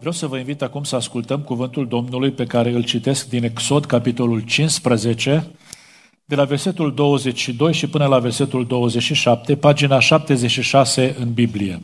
Vreau 0.00 0.14
să 0.14 0.26
vă 0.26 0.38
invit 0.38 0.62
acum 0.62 0.84
să 0.84 0.96
ascultăm 0.96 1.40
cuvântul 1.40 1.88
Domnului 1.88 2.30
pe 2.30 2.46
care 2.46 2.70
îl 2.70 2.84
citesc 2.84 3.28
din 3.28 3.44
Exod, 3.44 3.84
capitolul 3.84 4.40
15, 4.40 5.50
de 6.24 6.34
la 6.34 6.44
versetul 6.44 6.94
22 6.94 7.72
și 7.72 7.88
până 7.88 8.06
la 8.06 8.18
versetul 8.18 8.66
27, 8.66 9.56
pagina 9.56 9.98
76 9.98 11.16
în 11.18 11.32
Biblie. 11.32 11.82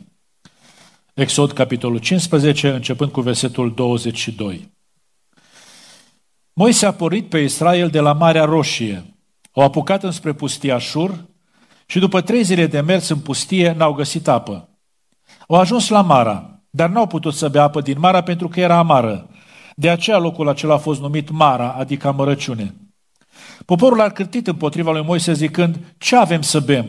Exod, 1.13 1.51
capitolul 1.51 1.97
15, 1.97 2.69
începând 2.69 3.11
cu 3.11 3.21
versetul 3.21 3.73
22. 3.73 4.71
Moise 6.53 6.85
a 6.85 6.93
pornit 6.93 7.29
pe 7.29 7.37
Israel 7.37 7.89
de 7.89 7.99
la 7.99 8.13
Marea 8.13 8.43
Roșie. 8.43 9.15
Au 9.51 9.63
apucat 9.63 10.03
înspre 10.03 10.33
pustia 10.33 10.77
Șur 10.77 11.25
și 11.85 11.99
după 11.99 12.21
trei 12.21 12.43
zile 12.43 12.67
de 12.67 12.79
mers 12.79 13.09
în 13.09 13.19
pustie 13.19 13.71
n-au 13.71 13.93
găsit 13.93 14.27
apă. 14.27 14.69
Au 15.47 15.59
ajuns 15.59 15.87
la 15.87 16.01
Mara, 16.01 16.56
dar 16.77 16.89
n-au 16.89 17.07
putut 17.07 17.33
să 17.33 17.47
bea 17.47 17.63
apă 17.63 17.81
din 17.81 17.99
Mara 17.99 18.21
pentru 18.21 18.47
că 18.47 18.59
era 18.59 18.77
amară. 18.77 19.29
De 19.75 19.89
aceea 19.89 20.17
locul 20.17 20.47
acela 20.47 20.73
a 20.73 20.77
fost 20.77 21.01
numit 21.01 21.29
Mara, 21.29 21.71
adică 21.71 22.07
amărăciune. 22.07 22.73
Poporul 23.65 24.01
a 24.01 24.09
cârtit 24.09 24.47
împotriva 24.47 24.91
lui 24.91 25.03
Moise 25.03 25.33
zicând, 25.33 25.79
ce 25.97 26.15
avem 26.15 26.41
să 26.41 26.59
bem? 26.59 26.85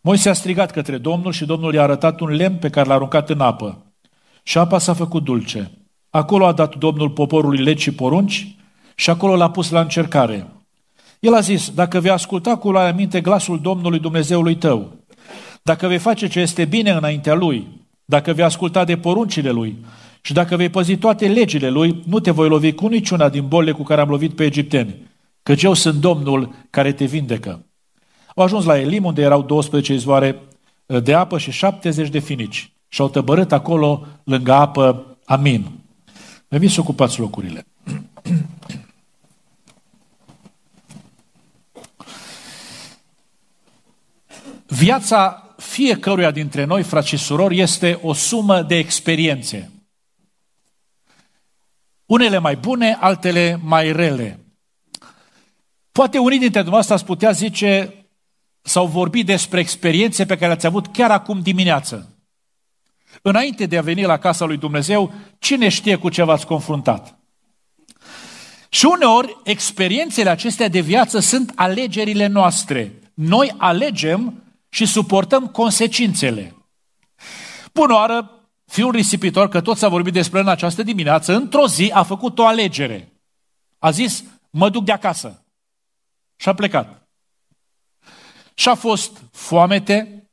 Moise 0.00 0.28
a 0.28 0.32
strigat 0.32 0.70
către 0.70 0.98
Domnul 0.98 1.32
și 1.32 1.44
Domnul 1.44 1.74
i-a 1.74 1.82
arătat 1.82 2.20
un 2.20 2.28
lemn 2.28 2.56
pe 2.56 2.70
care 2.70 2.88
l-a 2.88 2.94
aruncat 2.94 3.30
în 3.30 3.40
apă. 3.40 3.92
Și 4.42 4.58
apa 4.58 4.78
s-a 4.78 4.92
făcut 4.92 5.24
dulce. 5.24 5.70
Acolo 6.10 6.46
a 6.46 6.52
dat 6.52 6.74
Domnul 6.74 7.10
poporului 7.10 7.62
legi 7.62 7.82
și 7.82 7.94
porunci 7.94 8.56
și 8.94 9.10
acolo 9.10 9.36
l-a 9.36 9.50
pus 9.50 9.70
la 9.70 9.80
încercare. 9.80 10.46
El 11.20 11.34
a 11.34 11.40
zis, 11.40 11.70
dacă 11.70 12.00
vei 12.00 12.10
asculta 12.10 12.56
cu 12.56 12.70
luarea 12.70 12.92
minte 12.92 13.20
glasul 13.20 13.60
Domnului 13.60 13.98
Dumnezeului 13.98 14.56
tău, 14.56 14.92
dacă 15.62 15.86
vei 15.86 15.98
face 15.98 16.28
ce 16.28 16.40
este 16.40 16.64
bine 16.64 16.90
înaintea 16.90 17.34
Lui 17.34 17.83
dacă 18.04 18.32
vei 18.32 18.44
asculta 18.44 18.84
de 18.84 18.96
poruncile 18.96 19.50
Lui 19.50 19.76
și 20.20 20.32
dacă 20.32 20.56
vei 20.56 20.68
păzi 20.68 20.96
toate 20.96 21.28
legile 21.28 21.68
Lui, 21.68 22.02
nu 22.06 22.20
te 22.20 22.30
voi 22.30 22.48
lovi 22.48 22.72
cu 22.72 22.86
niciuna 22.86 23.28
din 23.28 23.48
bolile 23.48 23.72
cu 23.72 23.82
care 23.82 24.00
am 24.00 24.08
lovit 24.08 24.34
pe 24.36 24.44
egipteni, 24.44 24.96
căci 25.42 25.62
eu 25.62 25.74
sunt 25.74 26.00
Domnul 26.00 26.54
care 26.70 26.92
te 26.92 27.04
vindecă. 27.04 27.64
Au 28.34 28.44
ajuns 28.44 28.64
la 28.64 28.78
Elim, 28.78 29.04
unde 29.04 29.22
erau 29.22 29.42
12 29.42 29.92
izvoare 29.92 30.40
uh, 30.86 31.02
de 31.02 31.14
apă 31.14 31.38
și 31.38 31.50
70 31.50 32.08
de 32.08 32.18
finici 32.18 32.72
și 32.88 33.00
au 33.00 33.08
tăbărât 33.08 33.52
acolo, 33.52 34.06
lângă 34.24 34.52
apă, 34.52 35.16
amin. 35.24 35.70
Veniți 36.48 36.74
să 36.74 36.80
ocupați 36.80 37.20
locurile. 37.20 37.66
Viața 44.66 45.43
fiecăruia 45.56 46.30
dintre 46.30 46.64
noi, 46.64 46.82
frați 46.82 47.08
și 47.08 47.16
surori, 47.16 47.60
este 47.60 47.98
o 48.02 48.12
sumă 48.12 48.62
de 48.62 48.76
experiențe. 48.76 49.70
Unele 52.06 52.38
mai 52.38 52.56
bune, 52.56 52.96
altele 53.00 53.60
mai 53.62 53.92
rele. 53.92 54.38
Poate 55.92 56.18
unii 56.18 56.38
dintre 56.38 56.60
dumneavoastră 56.60 56.94
ați 56.94 57.04
putea 57.04 57.30
zice 57.30 57.94
sau 58.62 58.86
vorbi 58.86 59.22
despre 59.22 59.60
experiențe 59.60 60.26
pe 60.26 60.34
care 60.34 60.46
le-ați 60.46 60.66
avut 60.66 60.86
chiar 60.86 61.10
acum 61.10 61.40
dimineață. 61.40 62.08
Înainte 63.22 63.66
de 63.66 63.78
a 63.78 63.82
veni 63.82 64.02
la 64.02 64.18
casa 64.18 64.44
lui 64.44 64.56
Dumnezeu, 64.56 65.12
cine 65.38 65.68
știe 65.68 65.96
cu 65.96 66.08
ce 66.08 66.22
v-ați 66.22 66.46
confruntat? 66.46 67.18
Și 68.68 68.86
uneori, 68.86 69.36
experiențele 69.44 70.30
acestea 70.30 70.68
de 70.68 70.80
viață 70.80 71.18
sunt 71.18 71.52
alegerile 71.54 72.26
noastre. 72.26 72.92
Noi 73.14 73.54
alegem 73.56 74.43
și 74.74 74.86
suportăm 74.86 75.48
consecințele. 75.48 76.56
Bună 77.72 77.94
oară, 77.94 78.48
fiul 78.64 78.90
risipitor, 78.90 79.48
că 79.48 79.60
tot 79.60 79.76
s-a 79.76 79.88
vorbit 79.88 80.12
despre 80.12 80.40
în 80.40 80.48
această 80.48 80.82
dimineață, 80.82 81.34
într-o 81.34 81.66
zi 81.66 81.90
a 81.92 82.02
făcut 82.02 82.38
o 82.38 82.46
alegere. 82.46 83.12
A 83.78 83.90
zis, 83.90 84.24
mă 84.50 84.70
duc 84.70 84.84
de 84.84 84.92
acasă. 84.92 85.44
Și 86.36 86.48
a 86.48 86.54
plecat. 86.54 87.08
Și 88.54 88.68
a 88.68 88.74
fost 88.74 89.22
foamete, 89.32 90.28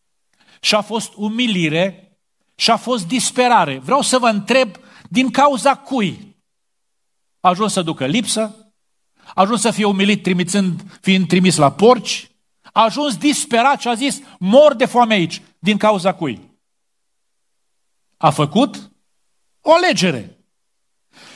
și 0.61 0.75
a 0.75 0.81
fost 0.81 1.13
umilire, 1.15 2.17
și 2.55 2.71
a 2.71 2.77
fost 2.77 3.07
disperare. 3.07 3.77
Vreau 3.77 4.01
să 4.01 4.17
vă 4.17 4.27
întreb, 4.27 4.75
din 5.09 5.31
cauza 5.31 5.75
cui? 5.75 6.35
A 7.39 7.49
ajuns 7.49 7.71
să 7.71 7.81
ducă 7.81 8.05
lipsă, 8.05 8.55
a 9.25 9.41
ajuns 9.41 9.61
să 9.61 9.71
fie 9.71 9.85
umilit 9.85 10.23
trimițând, 10.23 10.99
fiind 11.01 11.27
trimis 11.27 11.55
la 11.55 11.71
porci, 11.71 12.30
a 12.71 12.83
ajuns 12.83 13.17
disperat 13.17 13.81
și 13.81 13.87
a 13.87 13.93
zis, 13.93 14.21
mor 14.39 14.73
de 14.73 14.85
foame 14.85 15.13
aici. 15.13 15.41
Din 15.59 15.77
cauza 15.77 16.13
cui? 16.13 16.49
A 18.17 18.29
făcut 18.29 18.91
o 19.61 19.73
alegere. 19.73 20.37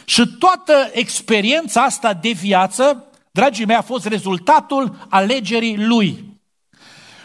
Și 0.06 0.28
toată 0.40 0.90
experiența 0.94 1.84
asta 1.84 2.13
de 2.13 2.29
viață, 2.29 3.06
dragii 3.31 3.66
mei, 3.66 3.75
a 3.75 3.81
fost 3.81 4.06
rezultatul 4.06 5.07
alegerii 5.09 5.85
lui. 5.85 6.40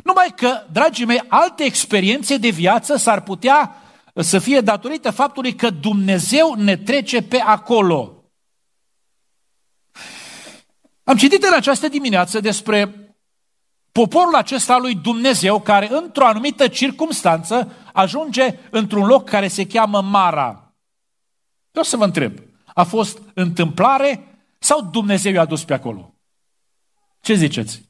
Numai 0.05 0.33
că, 0.37 0.67
dragii 0.73 1.05
mei, 1.05 1.23
alte 1.29 1.65
experiențe 1.65 2.37
de 2.37 2.49
viață 2.49 2.97
s-ar 2.97 3.23
putea 3.23 3.75
să 4.15 4.39
fie 4.39 4.61
datorită 4.61 5.11
faptului 5.11 5.55
că 5.55 5.71
Dumnezeu 5.71 6.55
ne 6.55 6.77
trece 6.77 7.23
pe 7.23 7.37
acolo. 7.37 8.25
Am 11.05 11.17
citit 11.17 11.43
în 11.43 11.55
această 11.55 11.89
dimineață 11.89 12.41
despre 12.41 13.00
poporul 13.93 14.35
acesta 14.35 14.79
lui 14.79 14.95
Dumnezeu, 14.95 15.61
care 15.61 15.89
într-o 15.91 16.27
anumită 16.27 16.69
circunstanță 16.69 17.73
ajunge 17.93 18.59
într-un 18.71 19.07
loc 19.07 19.29
care 19.29 19.49
se 19.49 19.67
cheamă 19.67 20.01
Mara. 20.01 20.75
Vreau 21.71 21.85
să 21.85 21.97
vă 21.97 22.05
întreb, 22.05 22.39
a 22.75 22.85
fost 22.85 23.23
întâmplare 23.35 24.25
sau 24.59 24.83
Dumnezeu 24.83 25.33
i-a 25.33 25.45
dus 25.45 25.65
pe 25.65 25.75
acolo? 25.75 26.15
Ce 27.21 27.35
ziceți? 27.35 27.89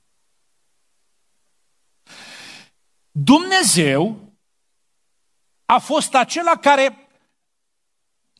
Dumnezeu 3.10 4.34
a 5.64 5.78
fost 5.78 6.14
acela 6.14 6.56
care 6.56 7.08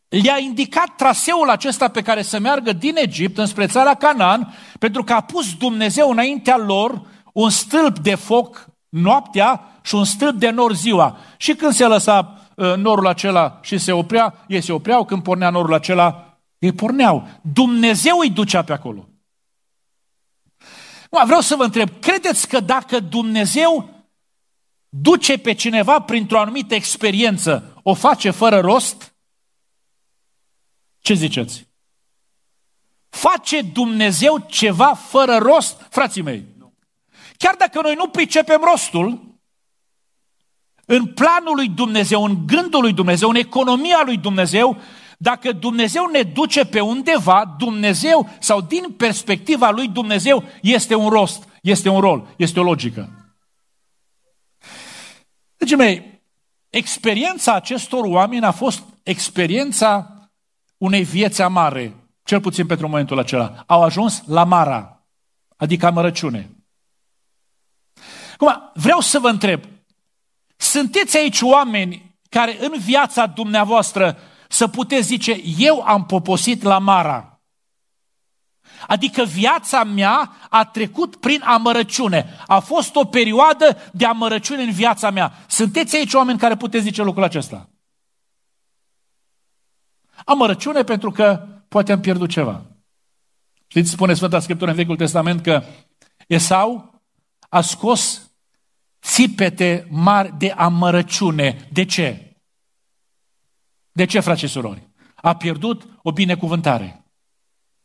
le-a 0.09 0.39
indicat 0.39 0.97
traseul 0.97 1.51
acesta 1.51 1.89
pe 1.89 2.03
care 2.03 2.23
să 2.23 2.39
meargă 2.39 2.73
din 2.73 2.97
Egipt 2.97 3.39
înspre 3.39 3.67
țara 3.67 3.95
Canaan, 3.95 4.55
pentru 4.79 5.05
că 5.05 5.13
a 5.13 5.21
pus 5.21 5.55
Dumnezeu 5.55 6.11
înaintea 6.11 6.57
lor 6.57 7.07
un 7.33 7.51
stâlp 7.51 7.99
de 7.99 8.15
foc 8.15 8.69
noaptea 8.89 9.81
și 9.83 9.95
un 9.95 10.05
stâlp 10.05 10.35
de 10.35 10.51
nor 10.51 10.75
ziua. 10.75 11.19
Și 11.37 11.55
când 11.55 11.73
se 11.73 11.87
lăsa 11.87 12.39
uh, 12.57 12.75
norul 12.77 13.07
acela 13.07 13.59
și 13.63 13.79
se 13.79 13.93
oprea, 13.93 14.45
ei 14.49 14.61
se 14.61 14.73
opreau, 14.73 15.05
când 15.05 15.23
pornea 15.23 15.51
norul 15.51 15.75
acela, 15.75 16.39
ei 16.59 16.73
porneau. 16.73 17.29
Dumnezeu 17.53 18.19
îi 18.19 18.31
ducea 18.31 18.63
pe 18.63 18.73
acolo. 18.73 19.09
Mă, 21.11 21.23
vreau 21.25 21.41
să 21.41 21.57
vă 21.57 21.65
întreb, 21.65 21.89
credeți 22.01 22.49
că 22.49 22.61
dacă 22.61 23.01
Dumnezeu 23.01 23.91
duce 24.89 25.39
pe 25.39 25.53
cineva 25.53 26.01
printr-o 26.01 26.41
anumită 26.41 26.75
experiență, 26.75 27.81
o 27.83 27.95
face 27.95 28.31
fără 28.31 28.61
rost? 28.61 29.15
Ce 31.01 31.15
ziceți? 31.15 31.69
Face 33.09 33.63
Dumnezeu 33.63 34.39
ceva 34.49 34.95
fără 34.95 35.37
rost, 35.37 35.87
frații 35.91 36.23
mei? 36.23 36.45
Chiar 37.43 37.55
dacă 37.59 37.81
noi 37.81 37.95
nu 37.95 38.09
pricepem 38.09 38.61
rostul, 38.71 39.39
în 40.87 41.07
planul 41.07 41.55
lui 41.55 41.69
Dumnezeu, 41.69 42.25
în 42.25 42.47
gândul 42.47 42.81
lui 42.81 42.93
Dumnezeu, 42.93 43.29
în 43.29 43.35
economia 43.35 44.03
lui 44.05 44.17
Dumnezeu, 44.17 44.77
dacă 45.19 45.53
Dumnezeu 45.53 46.07
ne 46.07 46.23
duce 46.23 46.65
pe 46.65 46.81
undeva, 46.81 47.55
Dumnezeu 47.59 48.29
sau 48.39 48.61
din 48.61 48.93
perspectiva 48.97 49.71
lui 49.71 49.89
Dumnezeu 49.89 50.45
este 50.63 50.95
un 50.95 51.09
rost, 51.09 51.49
este 51.63 51.89
un 51.89 52.01
rol, 52.01 52.35
este 52.37 52.61
o 52.61 52.63
logică. 52.63 53.35
Deci, 55.57 55.77
mei, 55.77 56.23
experiența 56.71 57.55
acestor 57.55 58.05
oameni 58.05 58.45
a 58.45 58.51
fost 58.51 58.83
experiența 59.03 60.15
unei 60.77 61.03
vieți 61.03 61.43
amare, 61.43 61.95
cel 62.25 62.41
puțin 62.41 62.67
pentru 62.67 62.89
momentul 62.89 63.19
acela. 63.19 63.63
Au 63.67 63.83
ajuns 63.83 64.23
la 64.27 64.45
Mara, 64.45 65.07
adică 65.57 65.87
amărăciune. 65.87 66.60
Acum, 68.41 68.71
vreau 68.75 69.01
să 69.01 69.19
vă 69.19 69.29
întreb, 69.29 69.65
sunteți 70.57 71.17
aici 71.17 71.41
oameni 71.41 72.19
care 72.29 72.65
în 72.65 72.79
viața 72.79 73.27
dumneavoastră 73.27 74.19
să 74.49 74.69
puteți 74.69 75.07
zice, 75.07 75.41
eu 75.59 75.81
am 75.81 76.07
poposit 76.07 76.63
la 76.63 76.79
Mara. 76.79 77.41
Adică 78.87 79.23
viața 79.23 79.85
mea 79.85 80.33
a 80.51 80.65
trecut 80.65 81.17
prin 81.17 81.43
amărăciune. 81.43 82.37
A 82.47 82.59
fost 82.59 82.95
o 82.95 83.05
perioadă 83.05 83.77
de 83.93 84.07
amărăciune 84.07 84.63
în 84.63 84.73
viața 84.73 85.11
mea. 85.11 85.33
Sunteți 85.49 85.97
aici 85.97 86.15
oameni 86.15 86.39
care 86.39 86.57
puteți 86.57 86.85
zice 86.85 87.03
lucrul 87.03 87.25
acesta? 87.25 87.69
Amărăciune 90.25 90.83
pentru 90.83 91.11
că 91.11 91.47
poate 91.69 91.93
am 91.93 92.01
pierdut 92.01 92.31
ceva. 92.31 92.63
Știți, 93.67 93.91
spune 93.91 94.15
Sfânta 94.15 94.41
Scriptură 94.41 94.71
în 94.71 94.77
Vechiul 94.77 94.97
Testament 94.97 95.43
că 95.43 95.63
Esau 96.27 97.01
a 97.49 97.61
scos 97.61 98.30
țipete 99.11 99.87
mari 99.91 100.35
de 100.39 100.51
amărăciune. 100.51 101.69
De 101.73 101.85
ce? 101.85 102.37
De 103.93 104.05
ce, 104.05 104.21
frați 104.21 104.41
și 104.41 104.47
surori? 104.47 104.91
a 105.23 105.37
pierdut 105.37 105.89
o 106.03 106.13
binecuvântare. 106.13 107.05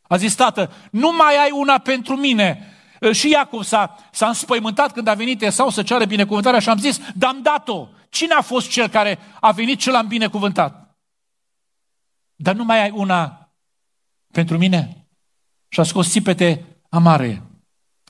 A 0.02 0.16
zis, 0.16 0.34
tată, 0.34 0.72
nu 0.90 1.12
mai 1.12 1.36
ai 1.36 1.50
una 1.50 1.78
pentru 1.78 2.16
mine. 2.16 2.70
Și 3.12 3.30
Iacov 3.30 3.62
s-a, 3.62 3.96
s-a 4.12 4.26
înspăimântat 4.26 4.92
când 4.92 5.06
a 5.06 5.14
venit 5.14 5.42
Esau 5.42 5.70
să 5.70 5.82
ceară 5.82 6.04
binecuvântarea 6.04 6.60
și 6.60 6.68
am 6.68 6.78
zis, 6.78 7.00
dar 7.14 7.30
am 7.30 7.42
dat-o. 7.42 7.88
Cine 8.10 8.34
a 8.34 8.42
fost 8.42 8.70
cel 8.70 8.88
care 8.88 9.18
a 9.40 9.50
venit 9.50 9.80
și 9.80 9.88
l-am 9.88 10.06
binecuvântat? 10.06 10.96
Dar 12.34 12.54
nu 12.54 12.64
mai 12.64 12.82
ai 12.82 12.90
una 12.90 13.52
pentru 14.32 14.58
mine? 14.58 15.06
Și 15.68 15.80
a 15.80 15.82
scos 15.82 16.10
țipete 16.10 16.64
amare. 16.88 17.42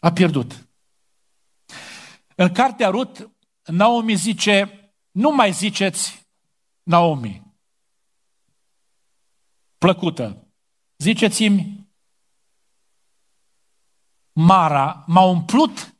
A 0.00 0.12
pierdut. 0.12 0.65
În 2.38 2.52
cartea 2.52 2.88
Rut, 2.88 3.30
Naomi 3.64 4.14
zice, 4.14 4.90
nu 5.10 5.30
mai 5.30 5.52
ziceți 5.52 6.26
Naomi. 6.82 7.42
Plăcută. 9.78 10.46
Ziceți-mi, 10.96 11.88
Mara 14.32 15.04
m-a 15.06 15.22
umplut 15.22 15.94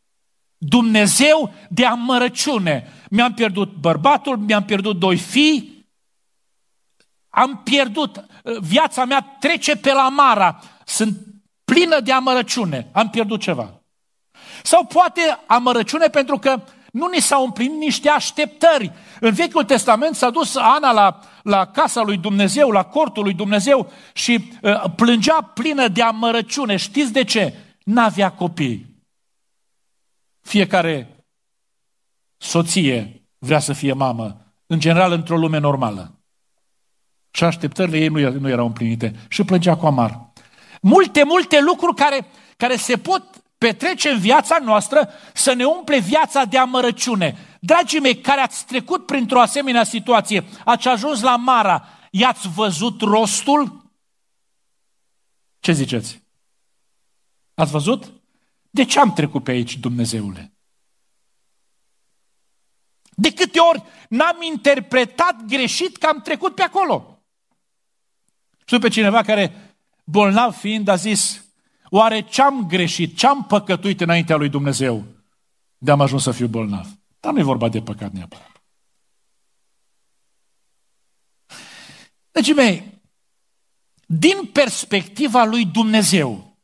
Dumnezeu 0.56 1.54
de 1.70 1.86
amărăciune. 1.86 2.92
Mi-am 3.10 3.34
pierdut 3.34 3.74
bărbatul, 3.74 4.36
mi-am 4.38 4.64
pierdut 4.64 4.98
doi 4.98 5.16
fii, 5.18 5.88
am 7.28 7.62
pierdut, 7.62 8.26
viața 8.60 9.04
mea 9.04 9.36
trece 9.40 9.76
pe 9.76 9.92
la 9.92 10.08
Mara, 10.08 10.62
sunt 10.84 11.26
plină 11.64 12.00
de 12.00 12.12
amărăciune, 12.12 12.90
am 12.92 13.10
pierdut 13.10 13.40
ceva. 13.40 13.80
Sau 14.66 14.84
poate 14.84 15.20
amărăciune 15.46 16.06
pentru 16.08 16.38
că 16.38 16.62
nu 16.92 17.08
ni 17.08 17.20
s-au 17.20 17.44
împlinit 17.44 17.78
niște 17.78 18.08
așteptări. 18.08 18.92
În 19.20 19.32
Vechiul 19.32 19.64
Testament 19.64 20.14
s-a 20.14 20.30
dus 20.30 20.56
Ana 20.56 20.92
la, 20.92 21.20
la 21.42 21.66
casa 21.66 22.02
lui 22.02 22.16
Dumnezeu, 22.16 22.70
la 22.70 22.84
cortul 22.84 23.22
lui 23.22 23.34
Dumnezeu 23.34 23.92
și 24.12 24.52
uh, 24.62 24.84
plângea 24.96 25.40
plină 25.54 25.88
de 25.88 26.02
amărăciune. 26.02 26.76
Știți 26.76 27.12
de 27.12 27.24
ce? 27.24 27.54
N-avea 27.84 28.32
copii. 28.32 28.86
Fiecare 30.40 31.24
soție 32.36 33.22
vrea 33.38 33.58
să 33.58 33.72
fie 33.72 33.92
mamă, 33.92 34.54
în 34.66 34.80
general 34.80 35.12
într-o 35.12 35.36
lume 35.36 35.58
normală. 35.58 36.20
Și 37.30 37.44
așteptările 37.44 37.98
ei 37.98 38.08
nu, 38.08 38.30
nu 38.30 38.48
erau 38.48 38.66
împlinite. 38.66 39.14
Și 39.28 39.44
plângea 39.44 39.76
cu 39.76 39.86
amar. 39.86 40.32
Multe, 40.80 41.24
multe 41.24 41.60
lucruri 41.60 41.96
care, 41.96 42.26
care 42.56 42.76
se 42.76 42.96
pot 42.96 43.44
petrece 43.58 44.08
în 44.08 44.18
viața 44.18 44.58
noastră 44.58 45.08
să 45.34 45.52
ne 45.52 45.64
umple 45.64 45.98
viața 45.98 46.44
de 46.44 46.58
amărăciune. 46.58 47.58
Dragii 47.60 48.00
mei, 48.00 48.20
care 48.20 48.40
ați 48.40 48.66
trecut 48.66 49.06
printr-o 49.06 49.40
asemenea 49.40 49.84
situație, 49.84 50.44
ați 50.64 50.88
ajuns 50.88 51.20
la 51.20 51.36
Mara, 51.36 51.88
i-ați 52.10 52.48
văzut 52.48 53.00
rostul? 53.00 53.90
Ce 55.60 55.72
ziceți? 55.72 56.22
Ați 57.54 57.70
văzut? 57.70 58.12
De 58.70 58.84
ce 58.84 59.00
am 59.00 59.12
trecut 59.12 59.44
pe 59.44 59.50
aici, 59.50 59.76
Dumnezeule? 59.76 60.52
De 63.18 63.32
câte 63.32 63.58
ori 63.58 63.82
n-am 64.08 64.42
interpretat 64.42 65.44
greșit 65.44 65.96
că 65.96 66.06
am 66.06 66.20
trecut 66.20 66.54
pe 66.54 66.62
acolo? 66.62 67.22
Știu 68.64 68.78
pe 68.78 68.88
cineva 68.88 69.22
care, 69.22 69.74
bolnav 70.04 70.54
fiind, 70.54 70.88
a 70.88 70.94
zis, 70.94 71.45
Oare 71.90 72.20
ce-am 72.20 72.66
greșit, 72.66 73.16
ce-am 73.16 73.44
păcătuit 73.44 74.00
înaintea 74.00 74.36
lui 74.36 74.48
Dumnezeu 74.48 75.04
de 75.78 75.90
am 75.90 76.00
ajuns 76.00 76.22
să 76.22 76.30
fiu 76.30 76.46
bolnav? 76.46 76.86
Dar 77.20 77.32
nu 77.32 77.38
e 77.38 77.42
vorba 77.42 77.68
de 77.68 77.82
păcat 77.82 78.12
neapărat. 78.12 78.62
Deci, 82.30 82.54
mei, 82.54 83.00
din 84.06 84.44
perspectiva 84.52 85.44
lui 85.44 85.64
Dumnezeu, 85.64 86.56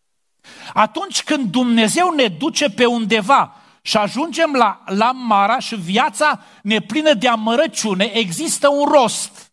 atunci 0.73 1.23
când 1.23 1.51
Dumnezeu 1.51 2.15
ne 2.15 2.29
duce 2.29 2.71
pe 2.71 2.87
undeva 2.87 3.57
și 3.83 3.97
ajungem 3.97 4.53
la, 4.53 4.83
la 4.87 5.13
Mara 5.13 5.59
și 5.59 5.75
viața 5.75 6.45
ne 6.63 6.81
plină 6.81 7.15
de 7.15 7.29
amărăciune, 7.29 8.05
există 8.05 8.69
un 8.69 8.85
rost. 8.85 9.53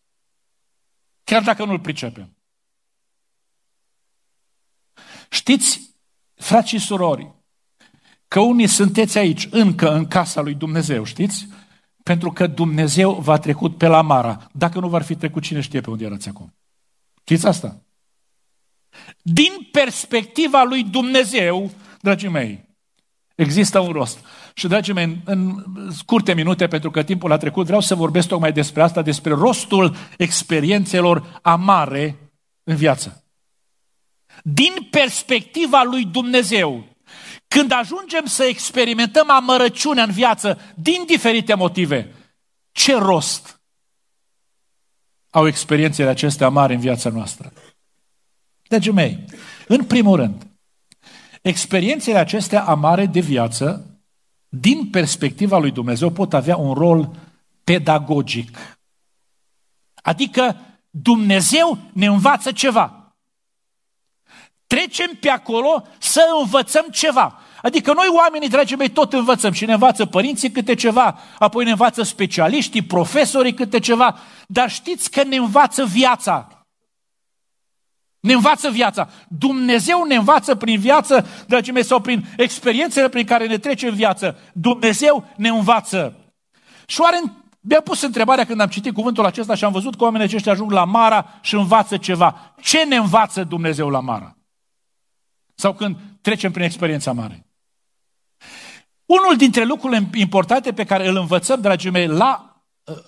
Chiar 1.24 1.42
dacă 1.42 1.64
nu-l 1.64 1.80
pricepem. 1.80 2.36
Știți, 5.32 5.80
frați 6.34 6.68
și 6.68 6.78
surori, 6.78 7.34
că 8.28 8.40
unii 8.40 8.66
sunteți 8.66 9.18
aici, 9.18 9.48
încă 9.50 9.94
în 9.94 10.06
casa 10.06 10.40
lui 10.40 10.54
Dumnezeu, 10.54 11.04
știți? 11.04 11.46
Pentru 12.02 12.32
că 12.32 12.46
Dumnezeu 12.46 13.14
v-a 13.14 13.38
trecut 13.38 13.76
pe 13.76 13.86
la 13.86 14.02
Mara. 14.02 14.48
Dacă 14.52 14.80
nu 14.80 14.88
v-ar 14.88 15.02
fi 15.02 15.14
trecut, 15.14 15.42
cine 15.42 15.60
știe 15.60 15.80
pe 15.80 15.90
unde 15.90 16.04
erați 16.04 16.28
acum? 16.28 16.54
Știți 17.20 17.46
asta? 17.46 17.82
Din 19.22 19.52
perspectiva 19.72 20.62
lui 20.62 20.84
Dumnezeu, 20.84 21.70
dragii 22.00 22.28
mei, 22.28 22.68
există 23.34 23.78
un 23.78 23.92
rost. 23.92 24.18
Și, 24.54 24.66
dragii 24.66 24.94
mei, 24.94 25.20
în 25.24 25.64
scurte 25.90 26.34
minute, 26.34 26.66
pentru 26.66 26.90
că 26.90 27.02
timpul 27.02 27.32
a 27.32 27.36
trecut, 27.36 27.66
vreau 27.66 27.80
să 27.80 27.94
vorbesc 27.94 28.28
tocmai 28.28 28.52
despre 28.52 28.82
asta, 28.82 29.02
despre 29.02 29.32
rostul 29.32 29.96
experiențelor 30.16 31.40
amare 31.42 32.16
în 32.64 32.76
viață 32.76 33.24
din 34.42 34.88
perspectiva 34.90 35.82
lui 35.82 36.04
Dumnezeu, 36.04 36.84
când 37.48 37.72
ajungem 37.72 38.24
să 38.24 38.44
experimentăm 38.44 39.30
amărăciunea 39.30 40.04
în 40.04 40.10
viață 40.10 40.60
din 40.74 41.04
diferite 41.06 41.54
motive, 41.54 42.14
ce 42.72 42.96
rost 42.96 43.60
au 45.30 45.46
experiențele 45.46 46.08
acestea 46.08 46.48
mari 46.48 46.74
în 46.74 46.80
viața 46.80 47.10
noastră? 47.10 47.52
Dragii 48.68 48.92
mei, 48.92 49.24
în 49.68 49.84
primul 49.84 50.16
rând, 50.16 50.46
experiențele 51.42 52.18
acestea 52.18 52.64
amare 52.64 53.06
de 53.06 53.20
viață, 53.20 53.84
din 54.48 54.90
perspectiva 54.90 55.58
lui 55.58 55.70
Dumnezeu, 55.70 56.10
pot 56.10 56.34
avea 56.34 56.56
un 56.56 56.74
rol 56.74 57.16
pedagogic. 57.64 58.58
Adică 59.94 60.56
Dumnezeu 60.90 61.78
ne 61.92 62.06
învață 62.06 62.52
ceva 62.52 62.99
trecem 64.70 65.10
pe 65.20 65.28
acolo 65.28 65.86
să 65.98 66.22
învățăm 66.40 66.86
ceva. 66.90 67.38
Adică 67.62 67.92
noi 67.92 68.06
oamenii, 68.16 68.48
dragii 68.48 68.76
mei, 68.76 68.88
tot 68.88 69.12
învățăm 69.12 69.52
și 69.52 69.64
ne 69.64 69.72
învață 69.72 70.06
părinții 70.06 70.50
câte 70.50 70.74
ceva, 70.74 71.18
apoi 71.38 71.64
ne 71.64 71.70
învață 71.70 72.02
specialiștii, 72.02 72.82
profesorii 72.82 73.54
câte 73.54 73.78
ceva, 73.78 74.18
dar 74.46 74.70
știți 74.70 75.10
că 75.10 75.22
ne 75.22 75.36
învață 75.36 75.84
viața. 75.84 76.48
Ne 78.20 78.32
învață 78.32 78.70
viața. 78.70 79.08
Dumnezeu 79.28 80.04
ne 80.04 80.14
învață 80.14 80.54
prin 80.54 80.80
viață, 80.80 81.26
dragii 81.46 81.72
mei, 81.72 81.84
sau 81.84 82.00
prin 82.00 82.24
experiențele 82.36 83.08
prin 83.08 83.24
care 83.24 83.46
ne 83.46 83.58
trece 83.58 83.88
în 83.88 83.94
viață. 83.94 84.38
Dumnezeu 84.52 85.24
ne 85.36 85.48
învață. 85.48 86.14
Și 86.86 87.00
oare 87.00 87.22
mi-a 87.60 87.80
pus 87.80 88.02
întrebarea 88.02 88.44
când 88.44 88.60
am 88.60 88.68
citit 88.68 88.94
cuvântul 88.94 89.24
acesta 89.24 89.54
și 89.54 89.64
am 89.64 89.72
văzut 89.72 89.96
că 89.96 90.04
oamenii 90.04 90.26
aceștia 90.26 90.52
ajung 90.52 90.70
la 90.70 90.84
Mara 90.84 91.38
și 91.40 91.54
învață 91.54 91.96
ceva. 91.96 92.54
Ce 92.60 92.84
ne 92.84 92.96
învață 92.96 93.44
Dumnezeu 93.44 93.88
la 93.88 94.00
Mara? 94.00 94.34
Sau 95.60 95.74
când 95.74 95.96
trecem 96.20 96.52
prin 96.52 96.64
experiența 96.64 97.12
mare. 97.12 97.46
Unul 99.06 99.36
dintre 99.36 99.64
lucrurile 99.64 100.08
importante 100.14 100.72
pe 100.72 100.84
care 100.84 101.08
îl 101.08 101.16
învățăm, 101.16 101.60
dragii 101.60 101.90
mei, 101.90 102.06
la, 102.06 102.62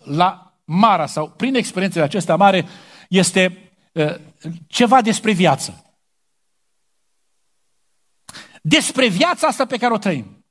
la 0.05 0.57
Mara 0.65 1.07
sau 1.07 1.31
prin 1.31 1.55
experiențele 1.55 2.05
acestea 2.05 2.37
mare, 2.37 2.67
este 3.09 3.73
uh, 3.93 4.15
ceva 4.67 5.03
despre 5.03 5.33
viață. 5.33 5.97
Despre 8.63 9.09
viața 9.09 9.47
asta 9.47 9.67
pe 9.67 9.77
care 9.77 9.93
o 9.93 9.99
trăim. 9.99 10.42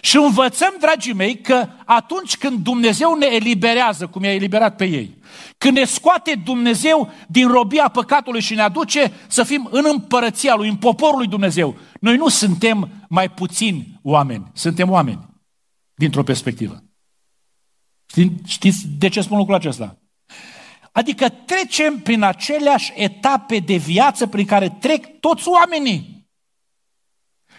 Și 0.00 0.16
învățăm, 0.16 0.74
dragii 0.80 1.12
mei, 1.12 1.40
că 1.40 1.68
atunci 1.84 2.36
când 2.36 2.58
Dumnezeu 2.58 3.14
ne 3.14 3.26
eliberează, 3.26 4.06
cum 4.06 4.24
i-a 4.24 4.34
eliberat 4.34 4.76
pe 4.76 4.84
ei, 4.84 5.18
când 5.58 5.76
ne 5.76 5.84
scoate 5.84 6.40
Dumnezeu 6.44 7.12
din 7.28 7.48
robia 7.48 7.88
păcatului 7.88 8.40
și 8.40 8.54
ne 8.54 8.62
aduce 8.62 9.12
să 9.28 9.42
fim 9.42 9.68
în 9.70 9.84
împărăția 9.92 10.54
Lui, 10.54 10.68
în 10.68 10.76
poporul 10.76 11.18
lui 11.18 11.26
Dumnezeu, 11.26 11.76
noi 12.00 12.16
nu 12.16 12.28
suntem 12.28 12.88
mai 13.08 13.30
puțini 13.30 14.00
oameni, 14.02 14.50
suntem 14.52 14.90
oameni, 14.90 15.26
dintr-o 15.94 16.22
perspectivă. 16.22 16.82
Știți 18.46 18.86
de 18.98 19.08
ce 19.08 19.20
spun 19.20 19.38
lucrul 19.38 19.56
acesta? 19.56 19.98
Adică 20.92 21.28
trecem 21.28 21.98
prin 21.98 22.22
aceleași 22.22 22.92
etape 22.94 23.58
de 23.58 23.76
viață 23.76 24.26
prin 24.26 24.46
care 24.46 24.76
trec 24.80 25.20
toți 25.20 25.48
oamenii. 25.48 26.13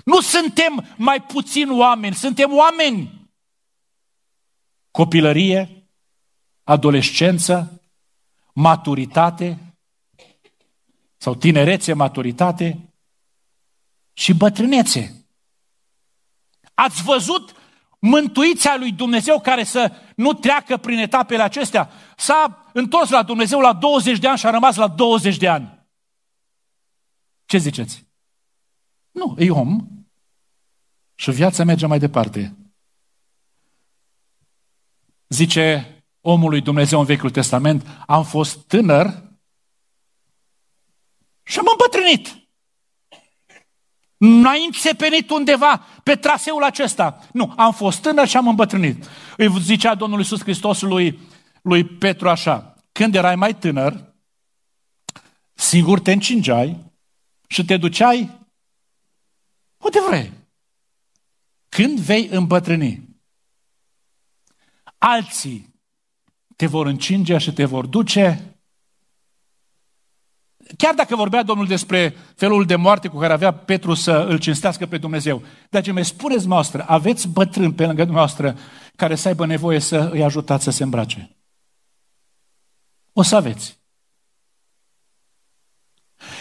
Nu 0.05 0.21
suntem 0.21 0.93
mai 0.97 1.21
puțin 1.21 1.79
oameni, 1.79 2.15
suntem 2.15 2.53
oameni. 2.53 3.29
Copilărie, 4.91 5.89
adolescență, 6.63 7.81
maturitate 8.53 9.75
sau 11.17 11.35
tinerețe, 11.35 11.93
maturitate 11.93 12.93
și 14.13 14.33
bătrânețe. 14.33 15.25
Ați 16.73 17.03
văzut 17.03 17.55
mântuiția 17.99 18.75
lui 18.77 18.91
Dumnezeu 18.91 19.41
care 19.41 19.63
să 19.63 19.91
nu 20.15 20.33
treacă 20.33 20.77
prin 20.77 20.97
etapele 20.97 21.43
acestea. 21.43 21.89
S-a 22.17 22.69
întors 22.73 23.09
la 23.09 23.23
Dumnezeu 23.23 23.59
la 23.59 23.73
20 23.73 24.19
de 24.19 24.27
ani 24.27 24.37
și 24.37 24.45
a 24.45 24.49
rămas 24.49 24.75
la 24.75 24.87
20 24.87 25.37
de 25.37 25.47
ani. 25.47 25.87
Ce 27.45 27.57
ziceți? 27.57 28.05
Nu, 29.11 29.35
e 29.37 29.49
om 29.49 29.94
și 31.15 31.31
viața 31.31 31.63
merge 31.63 31.85
mai 31.85 31.99
departe. 31.99 32.55
Zice 35.27 35.89
omului 36.21 36.61
Dumnezeu 36.61 36.99
în 36.99 37.05
Vechiul 37.05 37.29
Testament, 37.29 37.87
am 38.07 38.23
fost 38.23 38.57
tânăr 38.57 39.23
și 41.43 41.59
am 41.59 41.65
îmbătrânit. 41.71 42.39
N-ai 44.17 44.65
înțepenit 44.65 45.29
undeva 45.29 45.77
pe 46.03 46.15
traseul 46.15 46.63
acesta. 46.63 47.27
Nu, 47.33 47.53
am 47.57 47.73
fost 47.73 48.01
tânăr 48.01 48.27
și 48.27 48.37
am 48.37 48.47
îmbătrânit. 48.47 49.09
Îi 49.37 49.59
zicea 49.59 49.95
Domnul 49.95 50.19
Iisus 50.19 50.41
Hristos 50.41 50.81
lui, 50.81 51.19
lui 51.61 51.85
Petru 51.85 52.29
așa, 52.29 52.75
când 52.91 53.15
erai 53.15 53.35
mai 53.35 53.55
tânăr, 53.55 54.13
singur 55.53 55.99
te 55.99 56.11
încingeai 56.11 56.77
și 57.47 57.65
te 57.65 57.77
duceai 57.77 58.47
unde 59.77 59.99
vrei. 60.07 60.31
Când 61.75 61.99
vei 61.99 62.27
îmbătrâni, 62.27 63.03
alții 64.97 65.75
te 66.55 66.65
vor 66.65 66.85
încinge 66.85 67.37
și 67.37 67.53
te 67.53 67.65
vor 67.65 67.85
duce 67.85 68.55
Chiar 70.77 70.93
dacă 70.93 71.15
vorbea 71.15 71.43
Domnul 71.43 71.67
despre 71.67 72.15
felul 72.35 72.65
de 72.65 72.75
moarte 72.75 73.07
cu 73.07 73.17
care 73.17 73.33
avea 73.33 73.53
Petru 73.53 73.93
să 73.93 74.11
îl 74.11 74.39
cinstească 74.39 74.85
pe 74.85 74.97
Dumnezeu, 74.97 75.43
ce 75.83 75.91
mei, 75.91 76.03
spuneți 76.03 76.47
noastră, 76.47 76.85
aveți 76.87 77.27
bătrân 77.27 77.73
pe 77.73 77.85
lângă 77.85 78.03
noastră 78.03 78.57
care 78.95 79.15
să 79.15 79.27
aibă 79.27 79.45
nevoie 79.45 79.79
să 79.79 80.09
îi 80.11 80.23
ajutați 80.23 80.63
să 80.63 80.71
se 80.71 80.83
îmbrace. 80.83 81.37
O 83.13 83.21
să 83.21 83.35
aveți. 83.35 83.79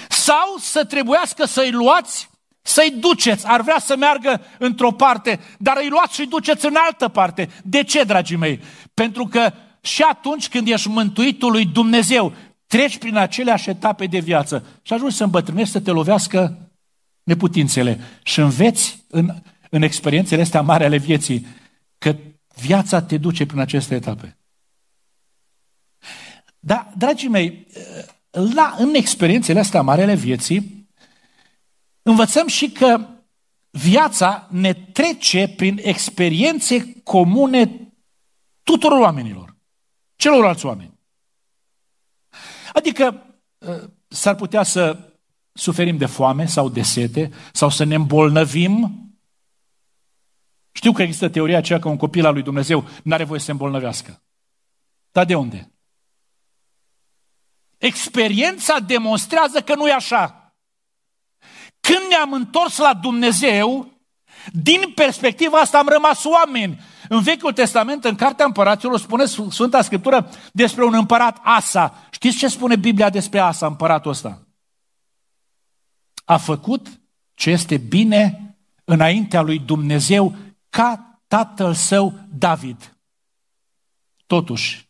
Sau 0.08 0.56
să 0.58 0.84
trebuiască 0.84 1.44
să-i 1.44 1.70
luați, 1.70 2.32
să-i 2.66 2.94
duceți. 2.98 3.46
Ar 3.46 3.60
vrea 3.60 3.78
să 3.78 3.96
meargă 3.96 4.40
într-o 4.58 4.92
parte, 4.92 5.40
dar 5.58 5.76
îi 5.80 5.88
luați 5.88 6.14
și 6.14 6.26
duceți 6.26 6.66
în 6.66 6.74
altă 6.86 7.08
parte. 7.08 7.48
De 7.64 7.82
ce, 7.82 8.04
dragii 8.04 8.36
mei? 8.36 8.60
Pentru 8.94 9.26
că 9.26 9.52
și 9.80 10.02
atunci 10.02 10.48
când 10.48 10.68
ești 10.68 10.88
mântuitul 10.88 11.50
lui 11.50 11.66
Dumnezeu, 11.66 12.32
treci 12.66 12.98
prin 12.98 13.16
aceleași 13.16 13.70
etape 13.70 14.06
de 14.06 14.18
viață 14.18 14.66
și 14.82 14.92
ajungi 14.92 15.16
să 15.16 15.24
îmbătrânești, 15.24 15.72
să 15.72 15.80
te 15.80 15.90
lovească 15.90 16.70
neputințele 17.22 18.00
și 18.22 18.40
înveți 18.40 19.04
în, 19.08 19.34
în 19.70 19.82
experiențele 19.82 20.42
astea 20.42 20.62
mari 20.62 20.84
ale 20.84 20.96
vieții 20.96 21.46
că 21.98 22.16
viața 22.54 23.02
te 23.02 23.16
duce 23.16 23.46
prin 23.46 23.60
aceste 23.60 23.94
etape. 23.94 24.38
Dar, 26.58 26.92
dragii 26.96 27.28
mei, 27.28 27.66
la, 28.30 28.74
în 28.78 28.94
experiențele 28.94 29.58
astea 29.58 29.82
mari 29.82 30.02
ale 30.02 30.14
vieții, 30.14 30.83
învățăm 32.04 32.46
și 32.46 32.70
că 32.70 33.08
viața 33.70 34.48
ne 34.50 34.72
trece 34.72 35.48
prin 35.48 35.80
experiențe 35.82 37.02
comune 37.02 37.92
tuturor 38.62 38.98
oamenilor, 38.98 39.56
celorlalți 40.16 40.66
oameni. 40.66 40.98
Adică 42.72 43.26
ă, 43.62 43.90
s-ar 44.08 44.34
putea 44.34 44.62
să 44.62 45.12
suferim 45.52 45.96
de 45.96 46.06
foame 46.06 46.46
sau 46.46 46.68
de 46.68 46.82
sete 46.82 47.30
sau 47.52 47.68
să 47.68 47.84
ne 47.84 47.94
îmbolnăvim. 47.94 48.98
Știu 50.72 50.92
că 50.92 51.02
există 51.02 51.28
teoria 51.28 51.58
aceea 51.58 51.78
că 51.78 51.88
un 51.88 51.96
copil 51.96 52.26
al 52.26 52.32
lui 52.32 52.42
Dumnezeu 52.42 52.88
nu 53.02 53.14
are 53.14 53.24
voie 53.24 53.38
să 53.38 53.44
se 53.44 53.50
îmbolnăvească. 53.50 54.22
Dar 55.12 55.24
de 55.24 55.34
unde? 55.34 55.72
Experiența 57.78 58.78
demonstrează 58.78 59.60
că 59.60 59.74
nu 59.74 59.88
e 59.88 59.92
așa. 59.92 60.43
Când 61.94 62.08
ne-am 62.08 62.32
întors 62.32 62.76
la 62.76 62.94
Dumnezeu, 62.94 63.92
din 64.52 64.92
perspectiva 64.94 65.58
asta 65.58 65.78
am 65.78 65.88
rămas 65.88 66.24
oameni. 66.24 66.80
În 67.08 67.22
Vechiul 67.22 67.52
Testament, 67.52 68.04
în 68.04 68.14
Cartea 68.14 68.44
Împăraților, 68.44 68.98
spune 68.98 69.24
Sfânta 69.24 69.82
Scriptură 69.82 70.30
despre 70.52 70.84
un 70.84 70.94
împărat 70.94 71.40
Asa. 71.42 72.08
Știți 72.10 72.36
ce 72.36 72.48
spune 72.48 72.76
Biblia 72.76 73.10
despre 73.10 73.38
Asa, 73.38 73.66
împăratul 73.66 74.10
ăsta? 74.10 74.46
A 76.24 76.36
făcut 76.36 77.00
ce 77.34 77.50
este 77.50 77.76
bine 77.76 78.56
înaintea 78.84 79.40
lui 79.40 79.58
Dumnezeu 79.58 80.36
ca 80.68 81.20
tatăl 81.26 81.74
său 81.74 82.14
David. 82.32 82.98
Totuși, 84.26 84.88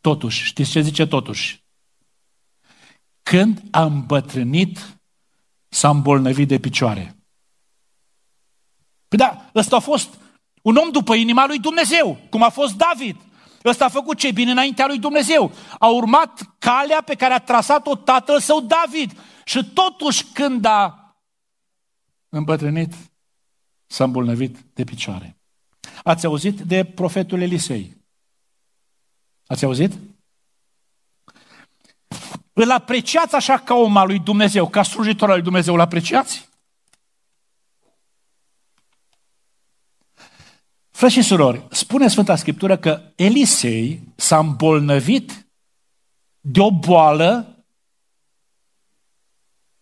totuși, 0.00 0.44
știți 0.44 0.70
ce 0.70 0.80
zice 0.80 1.06
totuși? 1.06 1.64
Când 3.22 3.62
a 3.70 3.84
îmbătrânit, 3.84 4.97
s-a 5.78 5.88
îmbolnăvit 5.88 6.48
de 6.48 6.58
picioare. 6.58 7.16
Păi 9.08 9.18
da, 9.18 9.50
ăsta 9.54 9.76
a 9.76 9.78
fost 9.78 10.18
un 10.62 10.76
om 10.76 10.90
după 10.90 11.14
inima 11.14 11.46
lui 11.46 11.58
Dumnezeu, 11.58 12.18
cum 12.30 12.42
a 12.42 12.48
fost 12.48 12.76
David. 12.76 13.16
Ăsta 13.64 13.84
a 13.84 13.88
făcut 13.88 14.18
ce 14.18 14.30
bine 14.30 14.50
înaintea 14.50 14.86
lui 14.86 14.98
Dumnezeu. 14.98 15.52
A 15.78 15.86
urmat 15.86 16.56
calea 16.58 17.02
pe 17.02 17.14
care 17.14 17.34
a 17.34 17.38
trasat-o 17.38 17.94
tatăl 17.94 18.40
său 18.40 18.60
David. 18.60 19.20
Și 19.44 19.64
totuși 19.64 20.24
când 20.24 20.64
a 20.64 21.14
îmbătrânit, 22.28 22.94
s-a 23.86 24.04
îmbolnăvit 24.04 24.58
de 24.74 24.84
picioare. 24.84 25.38
Ați 26.04 26.26
auzit 26.26 26.60
de 26.60 26.84
profetul 26.84 27.40
Elisei? 27.40 27.96
Ați 29.46 29.64
auzit? 29.64 29.92
Îl 32.60 32.70
apreciați 32.70 33.34
așa 33.34 33.58
ca 33.58 33.74
om 33.74 33.96
al 33.96 34.06
lui 34.06 34.18
Dumnezeu, 34.18 34.68
ca 34.68 34.82
slujitor 34.82 35.28
al 35.28 35.34
lui 35.34 35.44
Dumnezeu, 35.44 35.74
îl 35.74 35.80
apreciați? 35.80 36.48
Frăți 40.90 41.14
și 41.14 41.22
surori, 41.22 41.66
spune 41.70 42.08
Sfânta 42.08 42.36
Scriptură 42.36 42.78
că 42.78 43.12
Elisei 43.16 44.02
s-a 44.16 44.38
îmbolnăvit 44.38 45.46
de 46.40 46.60
o 46.60 46.70
boală, 46.70 47.56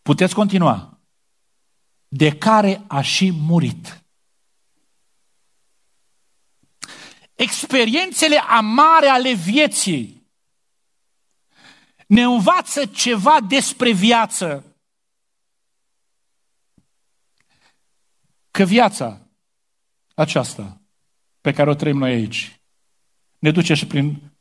puteți 0.03 0.35
continua, 0.35 0.99
de 2.09 2.39
care 2.39 2.85
a 2.87 3.01
și 3.01 3.31
murit. 3.31 4.05
Experiențele 7.35 8.39
amare 8.39 9.07
ale 9.07 9.33
vieții 9.33 10.16
ne 12.07 12.23
învață 12.23 12.85
ceva 12.85 13.39
despre 13.49 13.93
viață. 13.93 14.65
Că 18.51 18.65
viața 18.65 19.21
aceasta 20.15 20.81
pe 21.41 21.53
care 21.53 21.71
o 21.71 21.75
trăim 21.75 21.99
noi 21.99 22.13
aici. 22.13 22.61
Ne 23.39 23.51
duce 23.51 23.75
și 23.75 23.87
prin, 23.87 24.33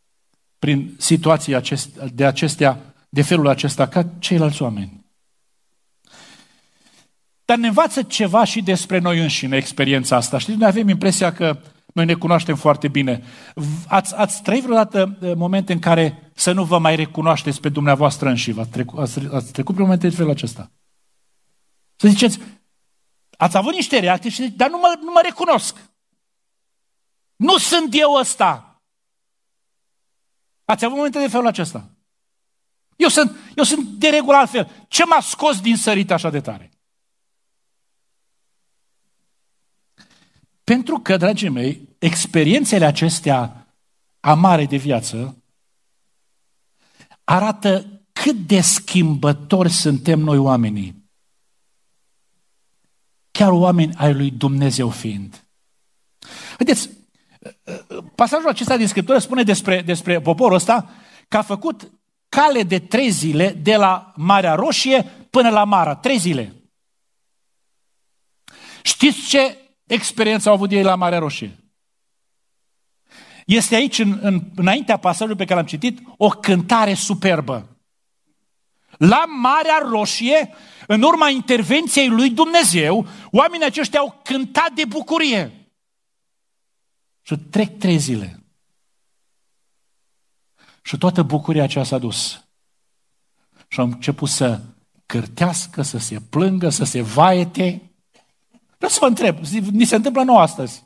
prin 0.60 0.95
situații 0.98 1.55
acest, 1.55 1.95
de 1.95 2.25
acestea, 2.25 2.95
de 3.10 3.22
felul 3.22 3.48
acesta, 3.48 3.88
ca 3.88 4.05
ceilalți 4.19 4.62
oameni. 4.62 5.05
Dar 7.45 7.57
ne 7.57 7.67
învață 7.67 8.03
ceva 8.03 8.43
și 8.43 8.62
despre 8.62 9.00
noi 9.00 9.19
înșine, 9.19 9.57
experiența 9.57 10.15
asta. 10.15 10.38
Știți, 10.38 10.57
noi 10.57 10.67
avem 10.67 10.89
impresia 10.89 11.34
că 11.34 11.62
noi 11.95 12.05
ne 12.05 12.13
cunoaștem 12.13 12.55
foarte 12.55 12.87
bine. 12.87 13.23
Ați, 13.87 14.15
ați 14.15 14.41
trăit 14.41 14.63
vreodată 14.63 15.17
uh, 15.21 15.35
momente 15.35 15.73
în 15.73 15.79
care 15.79 16.31
să 16.33 16.51
nu 16.51 16.63
vă 16.63 16.79
mai 16.79 16.95
recunoașteți 16.95 17.59
pe 17.59 17.69
dumneavoastră 17.69 18.29
înși? 18.29 18.59
Ați 18.59 18.69
trecut, 18.69 18.99
ați, 18.99 19.19
ați 19.31 19.51
trecut 19.51 19.73
prin 19.73 19.85
momente 19.85 20.07
de 20.09 20.15
felul 20.15 20.31
acesta? 20.31 20.71
Să 21.95 22.07
ziceți, 22.07 22.39
ați 23.37 23.57
avut 23.57 23.73
niște 23.73 23.99
reacții 23.99 24.29
și 24.29 24.49
dar 24.49 24.69
nu 24.69 24.77
mă, 24.77 24.99
nu 25.01 25.11
mă 25.11 25.19
recunosc. 25.23 25.77
Nu 27.35 27.57
sunt 27.57 27.89
eu 27.91 28.13
ăsta. 28.13 28.81
Ați 30.65 30.85
avut 30.85 30.97
momente 30.97 31.19
de 31.19 31.27
felul 31.27 31.47
acesta? 31.47 31.89
Eu 32.95 33.07
sunt, 33.07 33.35
eu 33.55 33.63
sunt 33.63 33.87
de 33.87 34.09
regulă 34.09 34.37
altfel. 34.37 34.85
Ce 34.87 35.05
m-a 35.05 35.19
scos 35.21 35.61
din 35.61 35.77
sărit 35.77 36.11
așa 36.11 36.29
de 36.29 36.39
tare? 36.39 36.71
Pentru 40.65 41.00
că, 41.00 41.17
dragii 41.17 41.50
mei, 41.50 41.89
experiențele 42.00 42.86
acestea 42.86 43.67
amare 44.19 44.65
de 44.65 44.77
viață 44.77 45.43
arată 47.24 47.86
cât 48.13 48.36
de 48.36 48.62
schimbători 48.62 49.69
suntem 49.69 50.19
noi 50.19 50.38
oamenii. 50.38 51.03
Chiar 53.31 53.51
oameni 53.51 53.95
ai 53.95 54.13
lui 54.13 54.31
Dumnezeu 54.31 54.89
fiind. 54.89 55.45
Vedeți, 56.57 56.89
pasajul 58.15 58.50
acesta 58.50 58.77
din 58.77 58.88
Scriptură 58.88 59.17
spune 59.17 59.43
despre, 59.43 59.81
despre 59.81 60.22
poporul 60.22 60.55
ăsta 60.55 60.89
că 61.27 61.38
a 61.38 61.41
făcut 61.41 61.91
cale 62.29 62.63
de 62.63 62.79
trei 62.79 63.10
zile 63.10 63.51
de 63.51 63.75
la 63.75 64.13
Marea 64.15 64.55
Roșie 64.55 65.03
până 65.29 65.50
la 65.50 65.63
Mara. 65.63 65.95
Trei 65.95 66.17
zile. 66.17 66.55
Știți 68.84 69.27
ce 69.27 69.64
experiență 69.87 70.49
au 70.49 70.55
avut 70.55 70.71
ei 70.71 70.83
la 70.83 70.95
Marea 70.95 71.19
Roșie? 71.19 71.59
Este 73.45 73.75
aici, 73.75 73.99
în, 73.99 74.19
în, 74.21 74.41
înaintea 74.55 74.97
pasajului 74.97 75.35
pe 75.35 75.43
care 75.43 75.55
l-am 75.55 75.67
citit, 75.67 75.99
o 76.17 76.27
cântare 76.27 76.93
superbă. 76.93 77.77
La 78.97 79.25
Marea 79.25 79.77
Roșie, 79.89 80.53
în 80.87 81.01
urma 81.01 81.29
intervenției 81.29 82.07
lui 82.07 82.29
Dumnezeu, 82.29 83.07
oamenii 83.31 83.65
aceștia 83.65 83.99
au 83.99 84.21
cântat 84.23 84.71
de 84.71 84.85
bucurie. 84.85 85.69
Și 87.21 87.37
trec 87.37 87.77
trei 87.77 87.97
zile. 87.97 88.43
Și 90.81 90.97
toată 90.97 91.23
bucuria 91.23 91.63
aceea 91.63 91.83
s-a 91.83 91.97
dus. 91.97 92.43
Și 93.67 93.79
am 93.79 93.91
început 93.91 94.29
să 94.29 94.61
cârtească, 95.05 95.81
să 95.81 95.97
se 95.97 96.19
plângă, 96.29 96.69
să 96.69 96.83
se 96.83 97.01
vaete. 97.01 97.94
Vreau 98.77 98.91
să 98.91 98.98
vă 99.01 99.08
întreb, 99.08 99.38
ni 99.72 99.86
se 99.86 99.96
întâmplă 99.96 100.24
nou 100.24 100.38
astăzi. 100.38 100.84